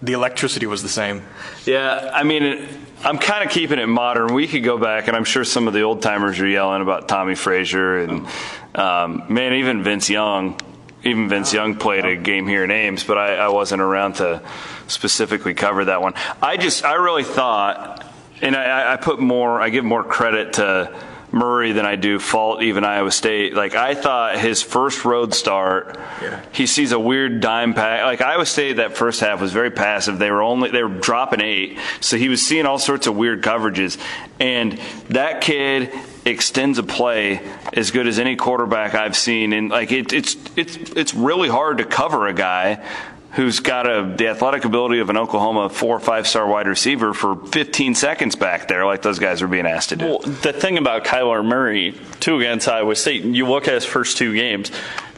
the 0.02 0.14
electricity 0.14 0.66
was 0.66 0.82
the 0.82 0.90
same. 0.90 1.24
Yeah, 1.66 2.12
I 2.14 2.24
mean, 2.24 2.68
I'm 3.04 3.18
kind 3.18 3.46
of 3.46 3.52
keeping 3.52 3.80
it 3.80 3.88
modern. 3.88 4.34
We 4.34 4.48
could 4.48 4.64
go 4.64 4.78
back, 4.78 5.08
and 5.08 5.16
I'm 5.16 5.24
sure 5.24 5.44
some 5.44 5.68
of 5.68 5.74
the 5.74 5.82
old 5.82 6.02
timers 6.02 6.40
are 6.40 6.48
yelling 6.48 6.82
about 6.82 7.08
Tommie 7.08 7.36
Frazier 7.36 8.00
and 8.00 8.28
um, 8.76 9.26
man, 9.30 9.54
even 9.54 9.84
Vince 9.84 10.10
Young. 10.10 10.60
Even 11.04 11.30
Vince 11.30 11.52
Young 11.52 11.76
played 11.76 12.06
a 12.06 12.16
game 12.16 12.48
here 12.48 12.64
in 12.64 12.70
Ames, 12.70 13.04
but 13.04 13.18
I, 13.18 13.36
I 13.36 13.48
wasn't 13.48 13.82
around 13.82 14.14
to 14.18 14.42
specifically 14.88 15.56
cover 15.56 15.86
that 15.86 16.02
one. 16.02 16.14
I 16.42 16.58
just, 16.58 16.86
I 16.86 16.94
really 16.94 17.24
thought, 17.24 18.06
and 18.42 18.56
I, 18.56 18.94
I 18.94 18.98
put 18.98 19.20
more, 19.20 19.60
I 19.60 19.70
give 19.70 19.84
more 19.84 20.04
credit 20.04 20.54
to 20.54 20.96
Murray 21.32 21.72
than 21.72 21.86
I 21.86 21.96
do 21.96 22.20
fault 22.20 22.62
even 22.62 22.84
Iowa 22.84 23.12
State. 23.12 23.54
Like 23.54 23.76
I 23.76 23.96
thought 23.96 24.38
his 24.38 24.62
first 24.62 25.06
road 25.06 25.34
start, 25.34 25.98
yeah. 26.22 26.44
he 26.52 26.66
sees 26.66 26.92
a 26.92 27.00
weird 27.00 27.40
dime 27.40 27.74
pack. 27.74 28.04
Like 28.04 28.22
Iowa 28.22 28.46
State, 28.46 28.74
that 28.74 28.98
first 28.98 29.22
half 29.22 29.40
was 29.40 29.54
very 29.54 29.72
passive. 29.72 30.20
They 30.20 30.32
were 30.32 30.42
only 30.42 30.72
they 30.72 30.84
were 30.84 30.90
dropping 30.90 31.42
eight, 31.42 31.78
so 32.00 32.18
he 32.18 32.30
was 32.30 32.46
seeing 32.46 32.66
all 32.66 32.80
sorts 32.80 33.08
of 33.08 33.16
weird 33.16 33.44
coverages. 33.44 33.98
And 34.40 34.80
that 35.10 35.42
kid 35.42 35.94
extends 36.26 36.78
a 36.78 36.84
play 36.84 37.42
as 37.74 37.92
good 37.92 38.08
as 38.08 38.20
any 38.20 38.36
quarterback 38.36 38.94
I've 38.94 39.16
seen. 39.16 39.54
And 39.54 39.70
like 39.70 39.92
it, 39.92 40.14
it's 40.14 40.36
it's 40.56 40.76
it's 40.76 41.14
really 41.14 41.50
hard 41.50 41.78
to 41.78 41.86
cover 41.86 42.28
a 42.28 42.34
guy 42.34 42.86
who's 43.34 43.60
got 43.62 43.88
a, 43.88 44.14
the 44.18 44.28
athletic 44.28 44.66
ability 44.66 45.00
of 45.00 45.10
an 45.10 45.18
Oklahoma 45.18 45.70
four 45.70 45.96
or 45.96 46.00
five 46.00 46.28
star 46.28 46.48
wide 46.48 46.68
receiver 46.68 47.14
for 47.14 47.36
15 47.36 47.96
seconds 47.96 48.36
back 48.36 48.68
there, 48.68 48.86
like 48.86 49.02
those 49.02 49.20
guys 49.20 49.42
are 49.42 49.48
being 49.48 49.66
asked 49.66 49.90
to 49.90 49.96
do. 49.96 50.06
Well, 50.06 50.20
the 50.20 50.54
thing 50.54 50.78
about 50.78 51.06
Kyler 51.06 51.44
Murray, 51.46 51.98
too, 52.20 52.38
against 52.38 52.68
Iowa 52.68 52.96
State, 52.96 53.24
you 53.24 53.48
look 53.48 53.68
at 53.68 53.74
his 53.74 53.86
first 53.86 54.18
two 54.18 54.34
games, 54.34 54.72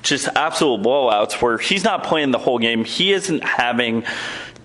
just 0.03 0.27
absolute 0.35 0.81
blowouts 0.81 1.41
where 1.41 1.57
he's 1.57 1.83
not 1.83 2.03
playing 2.03 2.31
the 2.31 2.37
whole 2.37 2.59
game. 2.59 2.85
He 2.85 3.13
isn't 3.13 3.43
having 3.43 4.03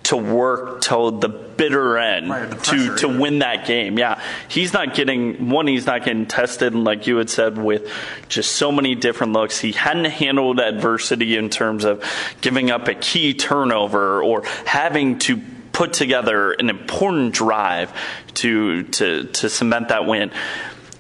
to 0.08 0.16
work 0.16 0.80
till 0.80 1.10
the 1.10 1.28
bitter 1.28 1.98
end 1.98 2.30
right, 2.30 2.48
the 2.48 2.56
pressure, 2.56 2.96
to 2.96 2.96
to 2.96 3.08
yeah. 3.08 3.18
win 3.18 3.38
that 3.40 3.66
game. 3.66 3.98
Yeah, 3.98 4.22
he's 4.48 4.72
not 4.72 4.94
getting 4.94 5.50
one. 5.50 5.66
He's 5.66 5.84
not 5.84 6.02
getting 6.02 6.24
tested, 6.24 6.72
and 6.72 6.82
like 6.82 7.06
you 7.06 7.18
had 7.18 7.28
said, 7.28 7.58
with 7.58 7.92
just 8.28 8.52
so 8.52 8.72
many 8.72 8.94
different 8.94 9.34
looks, 9.34 9.60
he 9.60 9.72
hadn't 9.72 10.06
handled 10.06 10.60
adversity 10.60 11.36
in 11.36 11.50
terms 11.50 11.84
of 11.84 12.02
giving 12.40 12.70
up 12.70 12.88
a 12.88 12.94
key 12.94 13.34
turnover 13.34 14.22
or 14.22 14.44
having 14.64 15.18
to 15.20 15.42
put 15.72 15.92
together 15.92 16.52
an 16.52 16.70
important 16.70 17.34
drive 17.34 17.92
to 18.32 18.84
to 18.84 19.24
to 19.24 19.50
cement 19.50 19.88
that 19.88 20.06
win. 20.06 20.30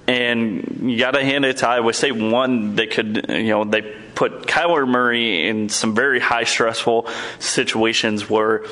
And 0.06 0.90
you 0.90 0.98
got 0.98 1.12
to 1.12 1.24
hand 1.24 1.46
it 1.46 1.58
to 1.58 1.68
Iowa 1.68 1.92
State. 1.94 2.16
One, 2.16 2.76
they 2.76 2.86
could, 2.86 3.26
you 3.28 3.48
know, 3.48 3.64
they 3.64 3.82
put 4.14 4.46
Kyler 4.46 4.88
Murray 4.88 5.48
in 5.48 5.68
some 5.68 5.94
very 5.94 6.18
high 6.18 6.44
stressful 6.44 7.08
situations 7.38 8.28
where 8.28 8.64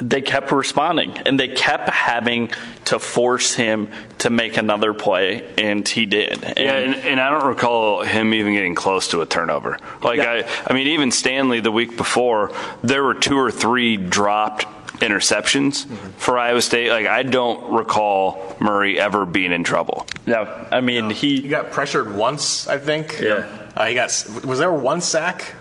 they 0.00 0.22
kept 0.22 0.52
responding 0.52 1.16
and 1.18 1.38
they 1.38 1.48
kept 1.48 1.88
having 1.88 2.50
to 2.86 2.98
force 2.98 3.54
him 3.54 3.88
to 4.18 4.30
make 4.30 4.56
another 4.56 4.94
play 4.94 5.44
and 5.58 5.86
he 5.86 6.06
did 6.06 6.44
and, 6.44 6.58
yeah 6.58 6.76
and, 6.76 6.94
and, 6.94 7.20
i 7.20 7.30
don't 7.30 7.46
recall 7.46 8.02
him 8.02 8.32
even 8.32 8.54
getting 8.54 8.74
close 8.74 9.08
to 9.08 9.20
a 9.20 9.26
turnover 9.26 9.78
like 10.02 10.18
yeah. 10.18 10.46
I, 10.46 10.70
I 10.70 10.74
mean 10.74 10.88
even 10.88 11.10
stanley 11.10 11.60
the 11.60 11.72
week 11.72 11.96
before 11.96 12.52
there 12.82 13.02
were 13.02 13.14
two 13.14 13.36
or 13.36 13.50
three 13.50 13.96
dropped 13.96 14.66
interceptions 15.00 15.86
mm-hmm. 15.86 16.10
for 16.10 16.38
Iowa 16.38 16.62
State. 16.62 16.90
Like 16.90 17.06
I 17.06 17.22
don't 17.22 17.72
recall 17.72 18.56
Murray 18.60 19.00
ever 19.00 19.26
being 19.26 19.52
in 19.52 19.64
trouble. 19.64 20.06
Yeah, 20.26 20.68
I 20.70 20.80
mean 20.80 21.08
no. 21.08 21.14
he 21.14 21.40
he 21.40 21.48
got 21.48 21.70
pressured 21.70 22.14
once, 22.14 22.68
I 22.68 22.78
think. 22.78 23.18
Yeah, 23.20 23.48
uh, 23.76 23.86
he 23.86 23.94
got 23.94 24.08
was 24.44 24.58
there 24.58 24.72
one 24.72 25.00
sack? 25.00 25.54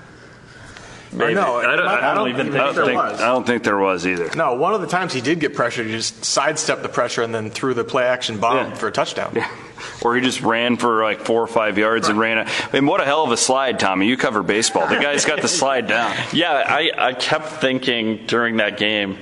Maybe. 1.12 1.34
no, 1.34 1.58
I 1.58 1.76
don't, 1.76 1.88
I 1.88 2.13
don't 2.13 2.30
even 2.30 2.52
think, 2.52 2.76
there 2.76 2.93
was. 2.93 3.19
I 3.19 3.28
don't 3.28 3.45
think 3.45 3.63
there 3.63 3.78
was 3.78 4.06
either. 4.06 4.30
No, 4.36 4.54
one 4.54 4.74
of 4.76 4.82
the 4.82 4.88
times 4.88 5.12
he 5.12 5.22
did 5.22 5.39
get 5.39 5.56
pressure, 5.56 5.84
he 5.84 5.91
just 5.91 6.24
sidestepped 6.24 6.84
the 6.84 6.89
pressure 6.89 7.24
and 7.24 7.34
then 7.34 7.50
threw 7.50 7.74
the 7.74 7.84
play 7.84 8.06
action 8.06 8.39
bomb 8.39 8.58
yeah. 8.58 8.74
for 8.76 8.88
a 8.88 8.91
touchdown. 8.91 9.34
Yeah. 9.36 9.50
Or 10.02 10.13
he 10.15 10.22
just 10.22 10.41
ran 10.41 10.76
for 10.76 11.04
like 11.04 11.22
four 11.22 11.41
or 11.41 11.48
five 11.48 11.78
yards 11.78 12.08
right. 12.08 12.12
and 12.12 12.19
ran. 12.19 12.38
A, 12.38 12.41
I 12.41 12.69
mean, 12.74 12.86
what 12.86 13.00
a 13.00 13.06
hell 13.06 13.24
of 13.24 13.32
a 13.32 13.38
slide, 13.38 13.80
Tommy. 13.80 14.08
You 14.08 14.17
cover 14.17 14.43
baseball. 14.43 14.88
The 14.88 14.95
guy's 14.95 15.24
got 15.24 15.41
the 15.41 15.48
slide 15.48 15.88
down. 15.88 16.15
Yeah, 16.34 16.52
I, 16.52 16.91
I 16.98 17.13
kept 17.13 17.48
thinking 17.48 18.26
during 18.26 18.58
that 18.58 18.78
game 18.78 19.17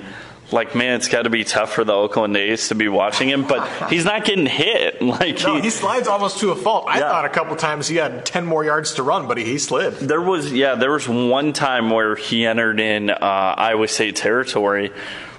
like 0.50 0.74
man, 0.74 0.96
it's 0.96 1.08
got 1.08 1.22
to 1.22 1.30
be 1.30 1.44
tough 1.44 1.72
for 1.72 1.84
the 1.84 1.92
Oakland 1.92 2.36
A's 2.36 2.68
to 2.68 2.74
be 2.74 2.88
watching 2.88 3.28
him, 3.28 3.46
but 3.46 3.66
he's 3.90 4.04
not 4.04 4.24
getting 4.24 4.46
hit. 4.46 4.96
Like 5.08 5.42
no, 5.42 5.56
he, 5.56 5.62
he 5.62 5.70
slides 5.70 6.06
almost 6.06 6.38
to 6.40 6.50
a 6.50 6.56
fault. 6.56 6.84
I 6.86 6.98
yeah. 6.98 7.08
thought 7.08 7.24
a 7.24 7.30
couple 7.30 7.56
times 7.56 7.88
he 7.88 7.96
had 7.96 8.26
ten 8.26 8.44
more 8.44 8.62
yards 8.64 8.94
to 8.94 9.02
run, 9.02 9.26
but 9.26 9.38
he, 9.38 9.44
he 9.44 9.58
slid. 9.58 9.94
There 9.94 10.20
was 10.20 10.52
yeah, 10.52 10.74
there 10.74 10.92
was 10.92 11.08
one 11.08 11.54
time 11.54 11.90
where 11.90 12.14
he 12.14 12.44
entered 12.44 12.78
in 12.78 13.08
uh, 13.08 13.16
Iowa 13.20 13.88
State 13.88 14.16
territory 14.16 14.92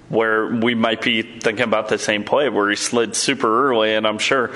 where 0.10 0.48
we 0.48 0.74
might 0.74 1.02
be 1.02 1.22
thinking 1.22 1.64
about 1.64 1.88
the 1.90 2.00
same 2.00 2.24
play 2.24 2.50
where 2.50 2.70
he 2.70 2.76
slid 2.76 3.16
super 3.16 3.70
early, 3.70 3.94
and 3.94 4.08
I'm 4.08 4.18
sure 4.18 4.52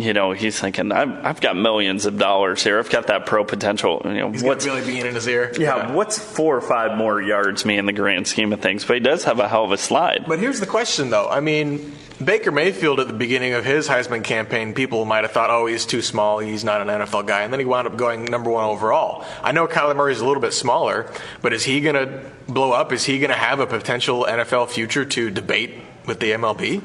you 0.00 0.12
know, 0.12 0.32
he's 0.32 0.58
thinking, 0.58 0.92
I've, 0.92 1.24
I've 1.24 1.40
got 1.40 1.56
millions 1.56 2.06
of 2.06 2.18
dollars 2.18 2.62
here. 2.62 2.78
I've 2.78 2.90
got 2.90 3.08
that 3.08 3.26
pro 3.26 3.44
potential. 3.44 4.02
You 4.04 4.14
know, 4.14 4.32
he's 4.32 4.42
what's 4.42 4.66
really 4.66 4.84
being 4.84 5.06
in 5.06 5.14
his 5.14 5.28
ear. 5.28 5.52
Yeah, 5.58 5.76
yeah, 5.76 5.92
what's 5.92 6.18
four 6.18 6.56
or 6.56 6.60
five 6.60 6.96
more 6.96 7.20
yards 7.20 7.64
me 7.64 7.76
in 7.76 7.86
the 7.86 7.92
grand 7.92 8.26
scheme 8.26 8.52
of 8.52 8.60
things? 8.60 8.84
But 8.84 8.94
he 8.94 9.00
does 9.00 9.24
have 9.24 9.38
a 9.38 9.48
hell 9.48 9.64
of 9.64 9.72
a 9.72 9.78
slide. 9.78 10.24
But 10.26 10.38
here's 10.38 10.60
the 10.60 10.66
question, 10.66 11.10
though. 11.10 11.28
I 11.28 11.40
mean, 11.40 11.92
Baker 12.22 12.50
Mayfield 12.50 13.00
at 13.00 13.06
the 13.06 13.14
beginning 13.14 13.54
of 13.54 13.64
his 13.64 13.88
Heisman 13.88 14.22
campaign, 14.22 14.74
people 14.74 15.04
might 15.04 15.24
have 15.24 15.32
thought, 15.32 15.50
oh, 15.50 15.66
he's 15.66 15.86
too 15.86 16.02
small. 16.02 16.38
He's 16.38 16.64
not 16.64 16.82
an 16.82 16.88
NFL 16.88 17.26
guy. 17.26 17.42
And 17.42 17.52
then 17.52 17.60
he 17.60 17.66
wound 17.66 17.86
up 17.86 17.96
going 17.96 18.26
number 18.26 18.50
one 18.50 18.64
overall. 18.64 19.24
I 19.42 19.52
know 19.52 19.66
Kyler 19.66 19.96
Murray's 19.96 20.20
a 20.20 20.26
little 20.26 20.42
bit 20.42 20.52
smaller, 20.52 21.10
but 21.40 21.52
is 21.52 21.64
he 21.64 21.80
going 21.80 21.94
to 21.94 22.30
blow 22.46 22.72
up? 22.72 22.92
Is 22.92 23.04
he 23.04 23.18
going 23.18 23.30
to 23.30 23.36
have 23.36 23.60
a 23.60 23.66
potential 23.66 24.26
NFL 24.28 24.68
future 24.68 25.04
to 25.04 25.30
debate 25.30 25.74
with 26.06 26.20
the 26.20 26.32
MLB? 26.32 26.82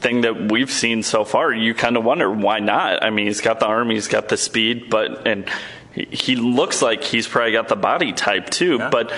Everything 0.00 0.20
that 0.22 0.52
we've 0.52 0.70
seen 0.70 1.02
so 1.02 1.24
far, 1.24 1.52
you 1.52 1.74
kind 1.74 1.96
of 1.96 2.04
wonder 2.04 2.30
why 2.30 2.60
not. 2.60 3.02
I 3.02 3.10
mean, 3.10 3.26
he's 3.26 3.40
got 3.40 3.58
the 3.58 3.66
arm, 3.66 3.90
he's 3.90 4.06
got 4.06 4.28
the 4.28 4.36
speed, 4.36 4.90
but 4.90 5.26
and 5.26 5.48
he 5.92 6.36
looks 6.36 6.80
like 6.82 7.02
he's 7.02 7.26
probably 7.26 7.52
got 7.52 7.68
the 7.68 7.76
body 7.76 8.12
type 8.12 8.48
too. 8.50 8.76
Yeah. 8.78 8.90
But 8.90 9.12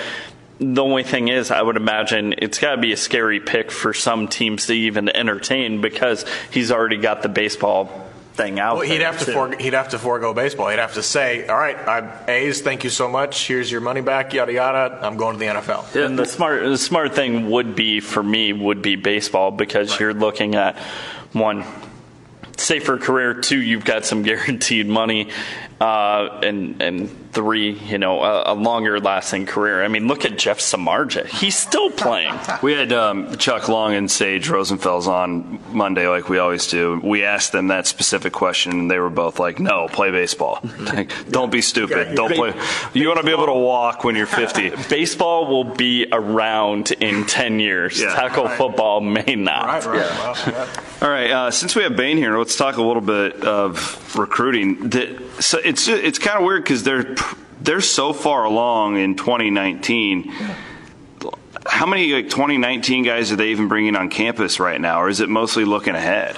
the 0.59 0.83
only 0.83 1.03
thing 1.03 1.27
is, 1.27 1.51
I 1.51 1.61
would 1.61 1.77
imagine 1.77 2.33
it's 2.37 2.57
got 2.57 2.75
to 2.75 2.81
be 2.81 2.91
a 2.93 2.97
scary 2.97 3.39
pick 3.39 3.71
for 3.71 3.93
some 3.93 4.27
teams 4.27 4.67
to 4.67 4.73
even 4.73 5.09
entertain 5.09 5.81
because 5.81 6.25
he's 6.51 6.71
already 6.71 6.97
got 6.97 7.21
the 7.21 7.29
baseball 7.29 8.10
thing 8.33 8.59
out. 8.59 8.77
Well, 8.77 8.87
he'd 8.87 9.01
have 9.01 9.19
to 9.19 9.31
for, 9.31 9.55
he'd 9.55 9.73
have 9.73 9.89
to 9.89 9.99
forego 9.99 10.33
baseball. 10.33 10.69
He'd 10.69 10.79
have 10.79 10.93
to 10.93 11.03
say, 11.03 11.47
"All 11.47 11.57
right, 11.57 11.77
I, 11.77 12.31
A's, 12.31 12.61
thank 12.61 12.83
you 12.83 12.89
so 12.89 13.09
much. 13.09 13.47
Here's 13.47 13.71
your 13.71 13.81
money 13.81 14.01
back. 14.01 14.33
Yada 14.33 14.53
yada. 14.53 14.99
I'm 15.01 15.17
going 15.17 15.33
to 15.33 15.39
the 15.39 15.45
NFL." 15.45 15.95
Yeah, 15.95 16.05
and 16.05 16.17
the 16.17 16.25
smart 16.25 16.63
the 16.63 16.77
smart 16.77 17.13
thing 17.13 17.49
would 17.49 17.75
be 17.75 17.99
for 17.99 18.23
me 18.23 18.53
would 18.53 18.81
be 18.81 18.95
baseball 18.95 19.51
because 19.51 19.91
right. 19.91 19.99
you're 19.99 20.13
looking 20.13 20.55
at 20.55 20.77
one 21.33 21.65
safer 22.57 22.97
career. 22.97 23.33
Two, 23.33 23.59
you've 23.61 23.85
got 23.85 24.05
some 24.05 24.23
guaranteed 24.23 24.87
money, 24.87 25.29
uh, 25.81 26.39
and 26.43 26.79
and 26.81 27.31
three, 27.31 27.71
you 27.71 27.97
know, 27.97 28.21
a, 28.21 28.53
a, 28.53 28.55
longer 28.55 28.99
lasting 28.99 29.47
career. 29.47 29.83
I 29.83 29.87
mean, 29.87 30.07
look 30.07 30.25
at 30.25 30.37
Jeff 30.37 30.59
Samardzija; 30.59 31.25
he's 31.25 31.57
still 31.57 31.89
playing. 31.89 32.37
we 32.61 32.73
had 32.73 32.93
um, 32.93 33.35
Chuck 33.37 33.67
Long 33.67 33.95
and 33.95 34.09
Sage 34.09 34.47
Rosenfels 34.47 35.07
on 35.07 35.59
Monday, 35.75 36.07
like 36.07 36.29
we 36.29 36.37
always 36.37 36.67
do. 36.67 37.01
We 37.03 37.23
asked 37.23 37.51
them 37.51 37.67
that 37.67 37.87
specific 37.87 38.31
question, 38.31 38.73
and 38.73 38.91
they 38.91 38.99
were 38.99 39.09
both 39.09 39.39
like, 39.39 39.59
"No, 39.59 39.87
play 39.87 40.11
baseball. 40.11 40.63
Don't 41.31 41.51
be 41.51 41.61
stupid. 41.61 42.15
Don't 42.15 42.33
play. 42.33 42.53
You 42.93 43.07
want 43.07 43.19
to 43.19 43.25
be 43.25 43.31
able 43.31 43.47
to 43.47 43.53
walk 43.53 44.03
when 44.03 44.15
you're 44.15 44.27
50. 44.27 44.69
baseball 44.89 45.47
will 45.47 45.63
be 45.63 46.07
around 46.11 46.91
in 46.91 47.25
10 47.25 47.59
years. 47.59 47.99
Yeah. 47.99 48.13
Tackle 48.13 48.45
right. 48.45 48.57
football 48.57 49.01
may 49.01 49.35
not. 49.35 49.65
Right, 49.65 49.85
right. 49.85 49.97
Yeah. 49.97 50.53
Well, 50.53 50.69
All 51.01 51.09
right. 51.09 51.31
Uh, 51.31 51.51
since 51.51 51.75
we 51.75 51.83
have 51.83 51.95
Bain 51.95 52.17
here, 52.17 52.37
let's 52.37 52.55
talk 52.55 52.77
a 52.77 52.83
little 52.83 53.01
bit 53.01 53.43
of 53.43 54.15
recruiting. 54.15 54.89
So 55.39 55.59
it's 55.63 55.87
it's 55.87 56.19
kind 56.19 56.37
of 56.37 56.45
weird 56.45 56.63
because 56.63 56.83
they're 56.83 57.15
they're 57.61 57.81
so 57.81 58.13
far 58.13 58.43
along 58.43 58.97
in 58.97 59.15
2019. 59.15 60.33
How 61.67 61.85
many 61.85 62.11
like 62.13 62.29
2019 62.29 63.03
guys 63.03 63.31
are 63.31 63.35
they 63.35 63.49
even 63.49 63.67
bringing 63.67 63.95
on 63.95 64.09
campus 64.09 64.59
right 64.59 64.79
now, 64.79 65.01
or 65.01 65.09
is 65.09 65.19
it 65.19 65.29
mostly 65.29 65.65
looking 65.65 65.95
ahead? 65.95 66.37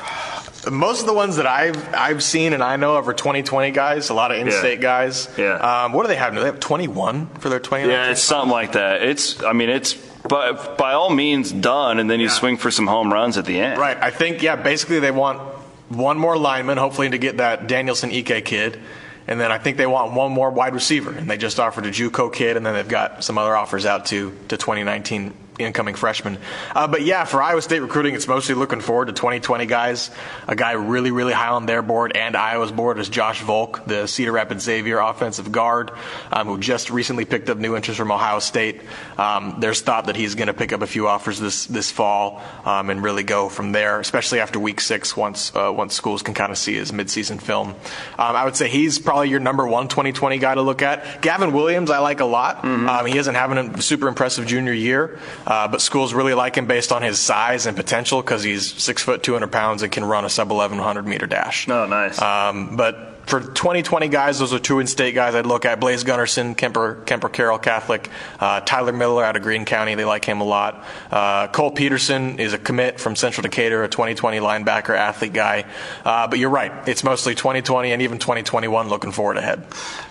Most 0.71 1.01
of 1.01 1.07
the 1.07 1.13
ones 1.13 1.37
that 1.37 1.47
I've 1.47 1.93
I've 1.93 2.23
seen 2.23 2.53
and 2.53 2.63
I 2.63 2.75
know 2.75 2.95
of 2.97 3.07
are 3.07 3.13
2020 3.13 3.71
guys, 3.71 4.09
a 4.09 4.13
lot 4.13 4.31
of 4.31 4.37
in-state 4.37 4.79
yeah. 4.79 4.81
guys. 4.81 5.29
Yeah. 5.37 5.55
Um, 5.55 5.93
what 5.93 6.03
do 6.03 6.07
they 6.07 6.15
have? 6.15 6.33
Do 6.33 6.39
they 6.39 6.45
have 6.45 6.59
21 6.59 7.27
for 7.39 7.49
their 7.49 7.59
2019? 7.59 7.89
Yeah, 7.89 8.11
it's 8.11 8.21
something 8.21 8.51
like 8.51 8.73
that. 8.73 9.01
It's 9.01 9.41
I 9.43 9.53
mean 9.53 9.69
it's 9.69 9.93
but 10.27 10.77
by 10.77 10.93
all 10.93 11.09
means 11.09 11.51
done, 11.51 11.99
and 11.99 12.09
then 12.09 12.19
you 12.19 12.27
yeah. 12.27 12.33
swing 12.33 12.57
for 12.57 12.71
some 12.71 12.87
home 12.87 13.11
runs 13.11 13.37
at 13.37 13.45
the 13.45 13.59
end. 13.59 13.79
Right. 13.79 13.97
I 13.97 14.09
think 14.09 14.41
yeah. 14.41 14.55
Basically, 14.55 14.99
they 14.99 15.11
want 15.11 15.52
one 15.89 16.17
more 16.17 16.37
lineman, 16.37 16.77
hopefully 16.77 17.09
to 17.09 17.17
get 17.17 17.37
that 17.37 17.67
Danielson 17.67 18.11
EK 18.11 18.41
kid. 18.41 18.79
And 19.27 19.39
then 19.39 19.51
I 19.51 19.57
think 19.57 19.77
they 19.77 19.87
want 19.87 20.13
one 20.13 20.31
more 20.31 20.49
wide 20.49 20.73
receiver, 20.73 21.11
and 21.11 21.29
they 21.29 21.37
just 21.37 21.59
offered 21.59 21.85
a 21.85 21.91
JUCO 21.91 22.33
kid, 22.33 22.57
and 22.57 22.65
then 22.65 22.73
they've 22.73 22.87
got 22.87 23.23
some 23.23 23.37
other 23.37 23.55
offers 23.55 23.85
out 23.85 24.05
to 24.07 24.37
to 24.49 24.57
2019 24.57 25.33
incoming 25.59 25.95
freshman. 25.95 26.37
Uh, 26.75 26.87
but 26.87 27.03
yeah, 27.03 27.25
for 27.25 27.41
Iowa 27.41 27.61
State 27.61 27.81
recruiting, 27.81 28.15
it's 28.15 28.27
mostly 28.27 28.55
looking 28.55 28.81
forward 28.81 29.05
to 29.05 29.13
2020 29.13 29.65
guys. 29.65 30.11
A 30.47 30.55
guy 30.55 30.73
really, 30.73 31.11
really 31.11 31.33
high 31.33 31.49
on 31.49 31.65
their 31.65 31.81
board 31.81 32.13
and 32.15 32.35
Iowa's 32.35 32.71
board 32.71 32.99
is 32.99 33.09
Josh 33.09 33.41
Volk, 33.41 33.85
the 33.85 34.07
Cedar 34.07 34.31
Rapids 34.31 34.63
Xavier 34.63 34.99
offensive 34.99 35.51
guard, 35.51 35.91
um, 36.31 36.47
who 36.47 36.59
just 36.59 36.89
recently 36.89 37.25
picked 37.25 37.49
up 37.49 37.57
new 37.57 37.75
interest 37.75 37.97
from 37.97 38.11
Ohio 38.11 38.39
State. 38.39 38.81
Um, 39.17 39.57
there's 39.59 39.81
thought 39.81 40.05
that 40.07 40.15
he's 40.15 40.35
going 40.35 40.47
to 40.47 40.53
pick 40.53 40.73
up 40.73 40.81
a 40.81 40.87
few 40.87 41.07
offers 41.07 41.39
this 41.39 41.65
this 41.65 41.91
fall 41.91 42.41
um, 42.65 42.89
and 42.89 43.03
really 43.03 43.23
go 43.23 43.49
from 43.49 43.71
there, 43.71 43.99
especially 43.99 44.39
after 44.39 44.59
Week 44.59 44.79
Six, 44.79 45.15
once 45.17 45.55
uh, 45.55 45.71
once 45.75 45.93
schools 45.93 46.21
can 46.21 46.33
kind 46.33 46.51
of 46.51 46.57
see 46.57 46.75
his 46.75 46.91
midseason 46.91 47.41
film. 47.41 47.69
Um, 47.69 47.75
I 48.17 48.45
would 48.45 48.55
say 48.55 48.69
he's 48.69 48.99
probably 48.99 49.29
your 49.29 49.39
number 49.39 49.67
one 49.67 49.87
2020 49.87 50.37
guy 50.37 50.55
to 50.55 50.61
look 50.61 50.81
at. 50.81 51.21
Gavin 51.21 51.53
Williams, 51.53 51.89
I 51.89 51.99
like 51.99 52.19
a 52.19 52.25
lot. 52.25 52.57
Mm-hmm. 52.57 52.89
Um, 52.89 53.05
he 53.05 53.17
isn't 53.17 53.35
having 53.35 53.57
a 53.57 53.81
super 53.81 54.07
impressive 54.07 54.45
junior 54.45 54.73
year. 54.73 55.19
Uh, 55.45 55.67
but 55.67 55.81
schools 55.81 56.13
really 56.13 56.33
like 56.33 56.55
him 56.55 56.65
based 56.65 56.91
on 56.91 57.01
his 57.01 57.19
size 57.19 57.65
and 57.65 57.75
potential 57.75 58.21
because 58.21 58.43
he's 58.43 58.73
six 58.81 59.01
foot, 59.01 59.23
200 59.23 59.51
pounds, 59.51 59.83
and 59.83 59.91
can 59.91 60.05
run 60.05 60.25
a 60.25 60.29
sub 60.29 60.49
1100 60.49 61.05
meter 61.05 61.27
dash. 61.27 61.67
Oh, 61.67 61.85
nice. 61.85 62.21
Um, 62.21 62.75
but 62.75 63.12
for 63.25 63.39
2020 63.39 64.09
guys, 64.09 64.39
those 64.39 64.53
are 64.53 64.59
two 64.59 64.79
in-state 64.79 65.15
guys 65.15 65.35
I'd 65.35 65.45
look 65.45 65.65
at. 65.65 65.79
Blaze 65.79 66.03
Gunnerson, 66.03 66.55
Kuemper, 66.55 67.03
Kuemper 67.05 67.31
Carroll 67.31 67.57
Catholic. 67.57 68.09
Uh, 68.39 68.59
Tyler 68.61 68.91
Miller 68.91 69.23
out 69.23 69.35
of 69.35 69.43
Greene 69.43 69.65
County, 69.65 69.95
they 69.95 70.05
like 70.05 70.25
him 70.25 70.41
a 70.41 70.43
lot. 70.43 70.83
Uh, 71.09 71.47
Cole 71.47 71.71
Peterson 71.71 72.39
is 72.39 72.53
a 72.53 72.57
commit 72.57 72.99
from 72.99 73.15
Central 73.15 73.43
Decatur, 73.43 73.83
a 73.83 73.87
2020 73.87 74.39
linebacker, 74.39 74.95
athlete 74.95 75.33
guy. 75.33 75.65
Uh, 76.03 76.27
but 76.27 76.39
you're 76.39 76.49
right, 76.49 76.87
it's 76.87 77.03
mostly 77.03 77.33
2020 77.33 77.91
and 77.91 78.01
even 78.01 78.19
2021 78.19 78.89
looking 78.89 79.11
forward 79.11 79.37
ahead. 79.37 79.65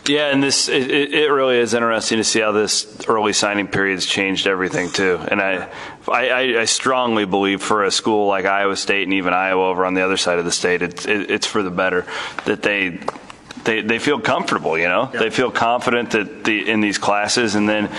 Yeah, 0.07 0.33
and 0.33 0.43
this 0.43 0.69
it, 0.69 0.91
it 0.91 1.31
really 1.31 1.59
is 1.59 1.75
interesting 1.75 2.19
to 2.19 2.25
see 2.25 2.41
how 2.41 2.53
this 2.53 3.07
early 3.09 3.33
signing 3.33 3.69
period 3.69 3.95
has 3.95 4.07
changed 4.07 4.47
everything 4.47 4.91
too. 4.91 5.21
And 5.29 5.41
I, 5.41 5.71
I, 6.09 6.61
I 6.61 6.65
strongly 6.65 7.25
believe 7.25 7.63
for 7.63 7.85
a 7.85 7.91
school 7.91 8.27
like 8.27 8.45
Iowa 8.45 8.77
State 8.77 9.05
and 9.05 9.15
even 9.15 9.33
Iowa 9.33 9.69
over 9.69 9.85
on 9.85 9.95
the 9.95 10.03
other 10.03 10.17
side 10.17 10.39
of 10.39 10.45
the 10.45 10.53
state, 10.53 10.83
it's 10.83 11.07
it, 11.07 11.31
it's 11.31 11.47
for 11.47 11.63
the 11.63 11.71
better 11.71 12.07
that 12.45 12.63
they 12.63 13.01
they, 13.65 13.81
they 13.81 13.99
feel 13.99 14.21
comfortable, 14.21 14.77
you 14.77 14.89
know. 14.89 15.07
They 15.07 15.31
feel 15.31 15.51
confident 15.51 16.11
that 16.13 16.45
the 16.45 16.69
in 16.69 16.81
these 16.81 16.99
classes, 16.99 17.55
and 17.55 17.69
then 17.69 17.91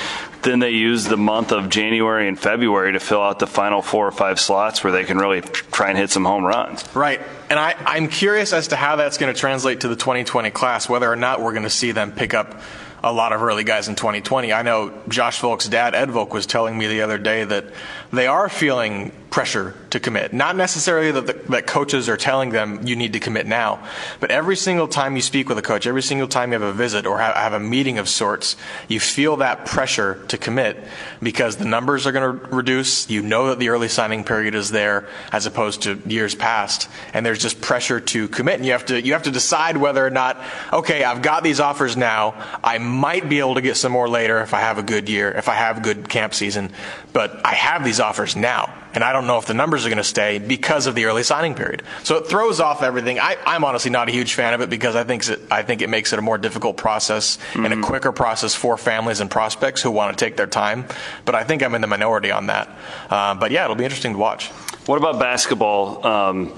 then 0.41 0.59
they 0.59 0.71
use 0.71 1.05
the 1.05 1.17
month 1.17 1.53
of 1.53 1.69
January 1.69 2.27
and 2.27 2.37
February 2.37 2.91
to 2.93 2.99
fill 2.99 3.21
out 3.21 3.39
the 3.39 3.47
final 3.47 3.81
four 3.81 4.05
or 4.05 4.11
five 4.11 4.39
slots 4.39 4.83
where 4.83 4.91
they 4.91 5.05
can 5.05 5.17
really 5.17 5.41
try 5.41 5.89
and 5.89 5.97
hit 5.97 6.09
some 6.09 6.25
home 6.25 6.43
runs. 6.43 6.83
Right, 6.93 7.21
and 7.49 7.57
I, 7.57 7.75
I'm 7.85 8.09
curious 8.09 8.51
as 8.51 8.69
to 8.69 8.75
how 8.75 8.97
that's 8.97 9.17
going 9.17 9.33
to 9.33 9.39
translate 9.39 9.81
to 9.81 9.87
the 9.87 9.95
2020 9.95 10.51
class, 10.51 10.89
whether 10.89 11.09
or 11.09 11.15
not 11.15 11.41
we're 11.41 11.53
going 11.53 11.63
to 11.63 11.69
see 11.69 11.91
them 11.91 12.11
pick 12.11 12.33
up 12.33 12.61
a 13.03 13.11
lot 13.11 13.33
of 13.33 13.41
early 13.41 13.63
guys 13.63 13.89
in 13.89 13.95
2020. 13.95 14.53
I 14.53 14.61
know 14.61 14.93
Josh 15.09 15.39
Volk's 15.39 15.67
dad, 15.67 15.93
Ed 15.93 16.09
Volk, 16.09 16.33
was 16.33 16.45
telling 16.45 16.77
me 16.77 16.87
the 16.87 17.01
other 17.01 17.17
day 17.17 17.43
that 17.43 17.65
they 18.13 18.27
are 18.27 18.47
feeling 18.47 19.11
pressure 19.33 19.73
to 19.89 19.99
commit. 19.99 20.31
Not 20.31 20.55
necessarily 20.55 21.11
that, 21.11 21.25
the, 21.25 21.33
that 21.49 21.65
coaches 21.65 22.07
are 22.07 22.17
telling 22.17 22.51
them 22.51 22.85
you 22.85 22.95
need 22.95 23.13
to 23.13 23.19
commit 23.19 23.47
now, 23.47 23.83
but 24.19 24.29
every 24.29 24.55
single 24.55 24.87
time 24.87 25.15
you 25.15 25.23
speak 25.23 25.49
with 25.49 25.57
a 25.57 25.63
coach, 25.63 25.87
every 25.87 26.03
single 26.03 26.27
time 26.27 26.51
you 26.51 26.59
have 26.59 26.67
a 26.67 26.71
visit 26.71 27.07
or 27.07 27.17
have, 27.17 27.35
have 27.35 27.53
a 27.53 27.59
meeting 27.59 27.97
of 27.97 28.07
sorts, 28.07 28.55
you 28.87 28.99
feel 28.99 29.37
that 29.37 29.65
pressure 29.65 30.23
to 30.27 30.37
commit 30.37 30.77
because 31.23 31.55
the 31.55 31.65
numbers 31.65 32.05
are 32.05 32.11
going 32.11 32.39
to 32.39 32.45
reduce. 32.55 33.09
You 33.09 33.23
know 33.23 33.47
that 33.47 33.57
the 33.57 33.69
early 33.69 33.87
signing 33.87 34.23
period 34.23 34.53
is 34.53 34.69
there 34.69 35.09
as 35.31 35.47
opposed 35.47 35.81
to 35.83 35.99
years 36.05 36.35
past, 36.35 36.87
and 37.11 37.25
there's 37.25 37.41
just 37.41 37.59
pressure 37.59 37.99
to 37.99 38.27
commit. 38.27 38.57
And 38.57 38.65
you 38.67 38.73
have 38.73 38.85
to 38.85 39.01
you 39.01 39.13
have 39.13 39.23
to 39.23 39.31
decide 39.31 39.77
whether 39.77 40.05
or 40.05 40.11
not 40.11 40.39
okay, 40.71 41.03
I've 41.03 41.23
got 41.23 41.43
these 41.43 41.59
offers 41.59 41.97
now. 41.97 42.35
I 42.63 42.77
might 42.77 43.29
be 43.29 43.39
able 43.39 43.55
to 43.55 43.61
get 43.61 43.77
some 43.77 43.91
more 43.91 44.07
later 44.07 44.41
if 44.41 44.53
I 44.53 44.59
have 44.59 44.77
a 44.77 44.83
good 44.83 45.09
year, 45.09 45.31
if 45.31 45.49
I 45.49 45.55
have 45.55 45.81
good 45.81 46.07
camp 46.07 46.35
season, 46.35 46.71
but 47.13 47.43
I 47.43 47.55
have 47.55 47.83
these 47.83 47.99
offers 48.03 48.35
now 48.35 48.83
and 48.93 49.03
I 49.03 49.11
don't 49.11 49.25
know 49.25 49.39
if 49.39 49.45
the 49.45 49.53
numbers 49.53 49.85
are 49.85 49.89
going 49.89 49.97
to 49.97 50.03
stay 50.03 50.37
because 50.37 50.85
of 50.85 50.95
the 50.95 51.05
early 51.05 51.23
signing 51.23 51.55
period. 51.55 51.81
So 52.03 52.17
it 52.17 52.27
throws 52.27 52.59
off 52.59 52.83
everything. 52.83 53.19
I, 53.19 53.37
am 53.45 53.63
honestly 53.63 53.89
not 53.89 54.07
a 54.07 54.11
huge 54.11 54.35
fan 54.35 54.53
of 54.53 54.61
it 54.61 54.69
because 54.69 54.95
I 54.95 55.03
think 55.03 55.27
it, 55.27 55.39
I 55.49 55.63
think 55.63 55.81
it 55.81 55.89
makes 55.89 56.13
it 56.13 56.19
a 56.19 56.21
more 56.21 56.37
difficult 56.37 56.77
process 56.77 57.37
mm-hmm. 57.37 57.65
and 57.65 57.73
a 57.73 57.77
mm-hmm. 57.77 57.85
quicker 57.85 58.11
process 58.11 58.53
for 58.53 58.77
families 58.77 59.19
and 59.19 59.29
prospects 59.29 59.81
who 59.81 59.89
want 59.89 60.15
to 60.15 60.23
take 60.23 60.37
their 60.37 60.47
time. 60.47 60.85
But 61.25 61.35
I 61.35 61.43
think 61.43 61.63
I'm 61.63 61.73
in 61.73 61.81
the 61.81 61.87
minority 61.87 62.31
on 62.31 62.47
that. 62.47 62.69
Uh, 63.09 63.35
but 63.35 63.51
yeah, 63.51 63.63
it'll 63.63 63.75
be 63.75 63.83
interesting 63.83 64.13
to 64.13 64.19
watch. 64.19 64.49
What 64.85 64.97
about 64.97 65.19
basketball? 65.19 66.05
Um, 66.05 66.53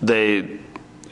they 0.00 0.58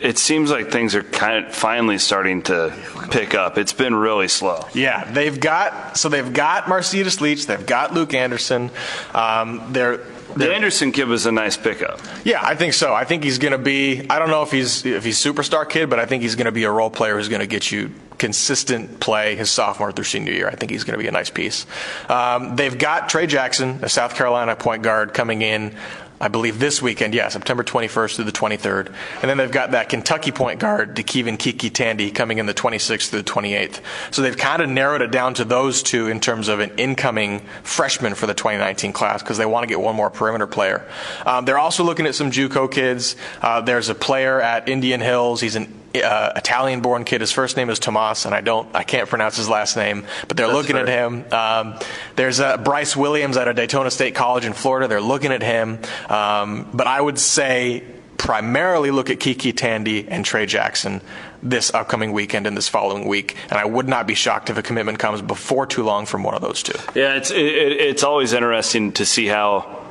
it 0.01 0.19
seems 0.19 0.51
like 0.51 0.71
things 0.71 0.95
are 0.95 1.03
kind 1.03 1.47
of 1.47 1.55
finally 1.55 1.99
starting 1.99 2.43
to 2.43 2.75
pick 3.11 3.35
up. 3.35 3.59
It's 3.59 3.73
been 3.73 3.95
really 3.95 4.29
slow. 4.29 4.67
Yeah, 4.75 5.11
they've 5.11 5.39
got 5.39 5.97
so 5.97 6.09
they've 6.09 6.33
got 6.33 6.65
Marcitas 6.65 7.21
Leach, 7.21 7.47
they've 7.47 7.67
got 7.67 7.95
Luke 7.95 8.15
Anderson. 8.15 8.71
Um, 9.15 9.73
they're 9.73 10.01
the 10.37 10.55
Anderson 10.55 10.93
kid 10.93 11.09
was 11.09 11.25
a 11.25 11.33
nice 11.33 11.57
pickup. 11.57 12.01
Yeah, 12.25 12.41
I 12.43 12.57
think 12.57 12.75
so. 12.75 12.93
I 12.93 13.05
think 13.05 13.25
he's 13.25 13.39
going 13.39 13.53
to 13.53 13.59
be. 13.59 14.07
I 14.11 14.19
don't 14.19 14.29
know 14.29 14.43
if 14.43 14.51
he's 14.51 14.85
if 14.85 15.03
he's 15.03 15.19
superstar 15.19 15.69
kid, 15.69 15.89
but 15.89 15.99
I 15.99 16.05
think 16.05 16.23
he's 16.23 16.35
going 16.35 16.47
to 16.47 16.53
be 16.53 16.65
a 16.65 16.71
role 16.71 16.91
player 16.91 17.17
who's 17.17 17.29
going 17.29 17.41
to 17.41 17.47
get 17.47 17.71
you 17.71 17.91
consistent 18.19 19.01
play 19.01 19.37
his 19.37 19.51
sophomore 19.51 19.93
through 19.93 20.05
senior 20.05 20.33
year. 20.33 20.49
I 20.49 20.55
think 20.55 20.71
he's 20.71 20.85
going 20.85 20.99
to 20.99 21.03
be 21.03 21.09
a 21.09 21.13
nice 21.13 21.31
piece. 21.31 21.67
Um, 22.09 22.57
they've 22.57 22.77
got 22.77 23.09
Trey 23.09 23.27
Jackson, 23.27 23.81
a 23.83 23.89
South 23.89 24.15
Carolina 24.15 24.57
point 24.57 24.83
guard, 24.83 25.15
coming 25.15 25.43
in 25.43 25.75
I 26.21 26.29
believe 26.29 26.59
this 26.59 26.81
weekend, 26.81 27.15
yeah, 27.15 27.29
September 27.29 27.63
21st 27.63 28.17
through 28.17 28.25
the 28.25 28.33
23rd. 28.33 28.93
And 29.21 29.31
then 29.31 29.37
they've 29.37 29.51
got 29.51 29.73
that 29.73 29.89
Kentucky 29.89 30.33
point 30.33 30.61
guard, 30.61 30.97
DeKevan 30.97 31.39
Kiki 31.39 31.69
Tandy, 31.69 32.11
coming 32.11 32.39
in 32.39 32.47
the 32.47 32.55
26th 32.55 33.11
through 33.11 33.23
the 33.23 33.31
28th. 33.31 33.81
So 34.11 34.23
they've 34.23 34.37
kind 34.37 34.63
of 34.63 34.71
narrowed 34.71 35.03
it 35.03 35.11
down 35.11 35.35
to 35.35 35.45
those 35.45 35.83
two 35.83 36.09
in 36.09 36.21
terms 36.21 36.49
of 36.49 36.61
an 36.61 36.71
incoming 36.79 37.41
freshman 37.63 38.15
for 38.15 38.27
the 38.27 38.35
2019 38.35 38.93
class 38.93 39.23
because 39.23 39.37
they 39.37 39.47
want 39.47 39.65
to 39.65 39.69
get 39.69 39.81
one 39.81 39.95
more 39.95 40.09
perimeter 40.09 40.47
player. 40.47 40.89
Um, 41.27 41.45
they're 41.45 41.59
also 41.59 41.85
looking 41.85 42.07
at 42.07 42.15
some 42.15 42.31
JUCO 42.31 42.73
kids. 42.73 43.17
Uh, 43.43 43.61
there's 43.61 43.91
a 43.91 43.95
player 43.95 44.41
at 44.41 44.69
Indian 44.69 45.01
Hills. 45.01 45.43
He's 45.43 45.57
an 45.57 45.73
uh, 46.03 46.33
Italian-born 46.37 47.05
kid. 47.05 47.21
His 47.21 47.33
first 47.33 47.57
name 47.57 47.71
is 47.71 47.79
Tomas, 47.79 48.25
and 48.25 48.35
I 48.35 48.41
don't, 48.41 48.75
I 48.75 48.83
can't 48.83 49.09
pronounce 49.09 49.37
his 49.37 49.49
last 49.49 49.77
name, 49.77 50.05
but 50.29 50.37
they're 50.37 50.47
That's 50.47 50.57
looking 50.57 50.77
fair. 50.77 50.87
at 50.87 50.89
him. 50.89 51.33
Um, 51.33 51.79
there's 52.17 52.41
uh, 52.41 52.57
Bryce 52.59 52.97
Williams 52.97 53.37
at 53.37 53.49
a 53.49 53.55
Daytona 53.55 53.91
State 53.91 54.15
College 54.15 54.45
in 54.45 54.53
Florida. 54.53 54.89
They're 54.89 55.01
looking 55.01 55.33
at 55.33 55.43
him, 55.43 55.79
um, 56.09 56.69
but 56.73 56.87
I 56.87 57.01
would 57.01 57.19
say 57.19 57.83
primarily 58.17 58.91
look 58.91 59.11
at 59.11 59.21
Kiki 59.21 59.53
Tandy 59.53 60.09
and 60.09 60.25
Trey 60.25 60.47
Jackson 60.47 61.03
this 61.43 61.73
upcoming 61.75 62.13
weekend 62.13 62.47
and 62.47 62.57
this 62.57 62.69
following 62.69 63.07
week. 63.07 63.37
And 63.51 63.59
I 63.59 63.65
would 63.67 63.87
not 63.87 64.07
be 64.07 64.15
shocked 64.15 64.49
if 64.51 64.57
a 64.57 64.63
commitment 64.63 64.99
comes 64.99 65.21
before 65.21 65.67
too 65.67 65.85
long 65.85 66.07
from 66.07 66.23
one 66.23 66.35
of 66.35 66.41
those 66.41 66.63
two. 66.63 66.79
Yeah, 66.99 67.15
it's 67.17 67.31
it, 67.31 67.37
it's 67.37 68.03
always 68.03 68.33
interesting 68.33 68.93
to 68.93 69.05
see 69.05 69.27
how 69.27 69.85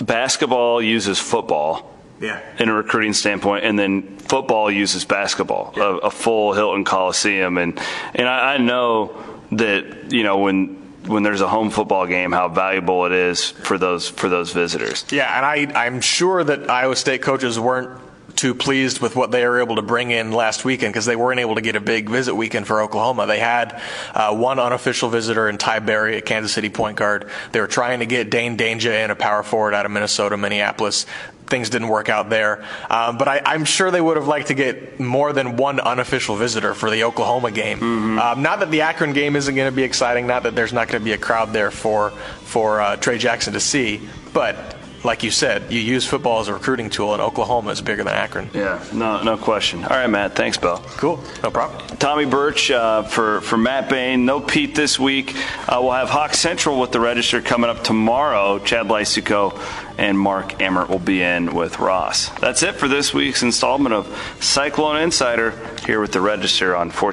basketball 0.00 0.82
uses 0.82 1.18
football 1.18 1.91
yeah. 2.22 2.40
in 2.58 2.68
a 2.68 2.74
recruiting 2.74 3.12
standpoint, 3.12 3.64
and 3.64 3.78
then 3.78 4.16
football 4.18 4.70
uses 4.70 5.04
basketball, 5.04 5.74
yeah. 5.76 5.82
a, 5.82 5.96
a, 5.96 6.10
full 6.10 6.52
Hilton 6.52 6.84
Coliseum, 6.84 7.58
and 7.58 7.78
and 8.14 8.28
I, 8.28 8.54
I 8.54 8.58
know 8.58 9.16
that 9.52 10.12
you 10.12 10.22
know 10.22 10.38
when 10.38 10.76
when 11.06 11.24
there's 11.24 11.40
a 11.40 11.48
home 11.48 11.70
football 11.70 12.06
game, 12.06 12.32
how 12.32 12.48
valuable 12.48 13.04
it 13.06 13.12
is 13.12 13.50
for 13.50 13.76
those 13.76 14.08
for 14.08 14.28
those 14.28 14.52
visitors. 14.52 15.04
Yeah, 15.10 15.36
and 15.36 15.44
I 15.74 15.84
I'm 15.84 16.00
sure 16.00 16.42
that 16.44 16.70
Iowa 16.70 16.96
State 16.96 17.22
coaches 17.22 17.58
weren't 17.58 18.00
too 18.36 18.54
pleased 18.54 19.00
with 19.00 19.14
what 19.14 19.30
they 19.30 19.46
were 19.46 19.60
able 19.60 19.76
to 19.76 19.82
bring 19.82 20.10
in 20.10 20.32
last 20.32 20.64
weekend 20.64 20.92
because 20.92 21.04
they 21.04 21.16
weren't 21.16 21.40
able 21.40 21.54
to 21.56 21.60
get 21.60 21.76
a 21.76 21.80
big 21.80 22.08
visit 22.08 22.34
weekend 22.34 22.66
for 22.66 22.80
Oklahoma. 22.80 23.26
They 23.26 23.38
had 23.38 23.80
uh, 24.14 24.34
one 24.34 24.58
unofficial 24.58 25.10
visitor 25.10 25.48
in 25.48 25.58
Ty 25.58 25.80
Berry 25.80 26.16
at 26.16 26.24
Kansas 26.24 26.52
City 26.52 26.70
point 26.70 26.96
guard. 26.96 27.30
They 27.52 27.60
were 27.60 27.66
trying 27.66 28.00
to 28.00 28.06
get 28.06 28.30
Dain 28.30 28.56
Dainja 28.56 29.04
in 29.04 29.10
a 29.10 29.16
power 29.16 29.42
forward 29.42 29.74
out 29.74 29.86
of 29.86 29.92
Minnesota, 29.92 30.36
Minneapolis 30.36 31.06
things 31.52 31.68
didn't 31.68 31.88
work 31.88 32.08
out 32.08 32.30
there. 32.30 32.64
Um, 32.88 33.18
but 33.18 33.28
I, 33.28 33.54
am 33.54 33.66
sure 33.66 33.90
they 33.90 34.00
would 34.00 34.16
have 34.16 34.26
liked 34.26 34.48
to 34.48 34.54
get 34.54 34.98
more 34.98 35.34
than 35.34 35.56
one 35.56 35.80
unofficial 35.80 36.34
visitor 36.34 36.72
for 36.72 36.90
the 36.90 37.04
Oklahoma 37.04 37.50
game. 37.50 37.78
Mm-hmm. 37.78 38.18
Um, 38.18 38.42
not 38.42 38.60
that 38.60 38.70
the 38.70 38.80
Akron 38.80 39.12
game 39.12 39.36
isn't 39.36 39.54
going 39.54 39.70
to 39.70 39.76
be 39.76 39.82
exciting, 39.82 40.26
not 40.26 40.44
that 40.44 40.56
there's 40.56 40.72
not 40.72 40.88
going 40.88 41.00
to 41.00 41.04
be 41.04 41.12
a 41.12 41.18
crowd 41.18 41.52
there 41.52 41.70
for 41.70 42.10
for 42.44 42.80
uh, 42.80 42.96
Trey 42.96 43.18
Jackson 43.18 43.52
to 43.52 43.60
see, 43.60 44.00
but 44.32 44.76
like 45.04 45.22
you 45.22 45.30
said, 45.30 45.72
you 45.72 45.80
use 45.80 46.06
football 46.06 46.40
as 46.40 46.48
a 46.48 46.54
recruiting 46.54 46.90
tool, 46.90 47.12
and 47.12 47.22
Oklahoma 47.22 47.70
is 47.70 47.80
bigger 47.80 48.04
than 48.04 48.14
Akron. 48.14 48.50
Yeah, 48.54 48.84
no, 48.92 49.22
no 49.22 49.36
question. 49.36 49.84
All 49.84 49.90
right, 49.90 50.06
Matt. 50.06 50.34
Thanks, 50.34 50.56
Bill. 50.56 50.78
Cool, 50.96 51.22
no 51.42 51.50
problem. 51.50 51.96
Tommy 51.98 52.24
Birch 52.24 52.70
uh, 52.70 53.02
for 53.02 53.40
for 53.40 53.56
Matt 53.56 53.88
Bain. 53.88 54.24
No 54.24 54.40
Pete 54.40 54.74
this 54.74 54.98
week. 54.98 55.34
Uh, 55.68 55.78
we'll 55.82 55.92
have 55.92 56.10
Hawk 56.10 56.34
Central 56.34 56.80
with 56.80 56.92
the 56.92 57.00
Register 57.00 57.40
coming 57.40 57.70
up 57.70 57.82
tomorrow. 57.82 58.58
Chad 58.58 58.86
Leistikow 58.86 59.58
and 59.98 60.18
Mark 60.18 60.60
Emmert 60.60 60.88
will 60.88 60.98
be 60.98 61.22
in 61.22 61.54
with 61.54 61.78
Ross. 61.78 62.28
That's 62.40 62.62
it 62.62 62.76
for 62.76 62.88
this 62.88 63.12
week's 63.12 63.42
installment 63.42 63.94
of 63.94 64.36
Cyclone 64.40 64.96
Insider 64.96 65.52
here 65.86 66.00
with 66.00 66.12
the 66.12 66.20
Register 66.20 66.74
on 66.74 66.90
14. 66.90 67.10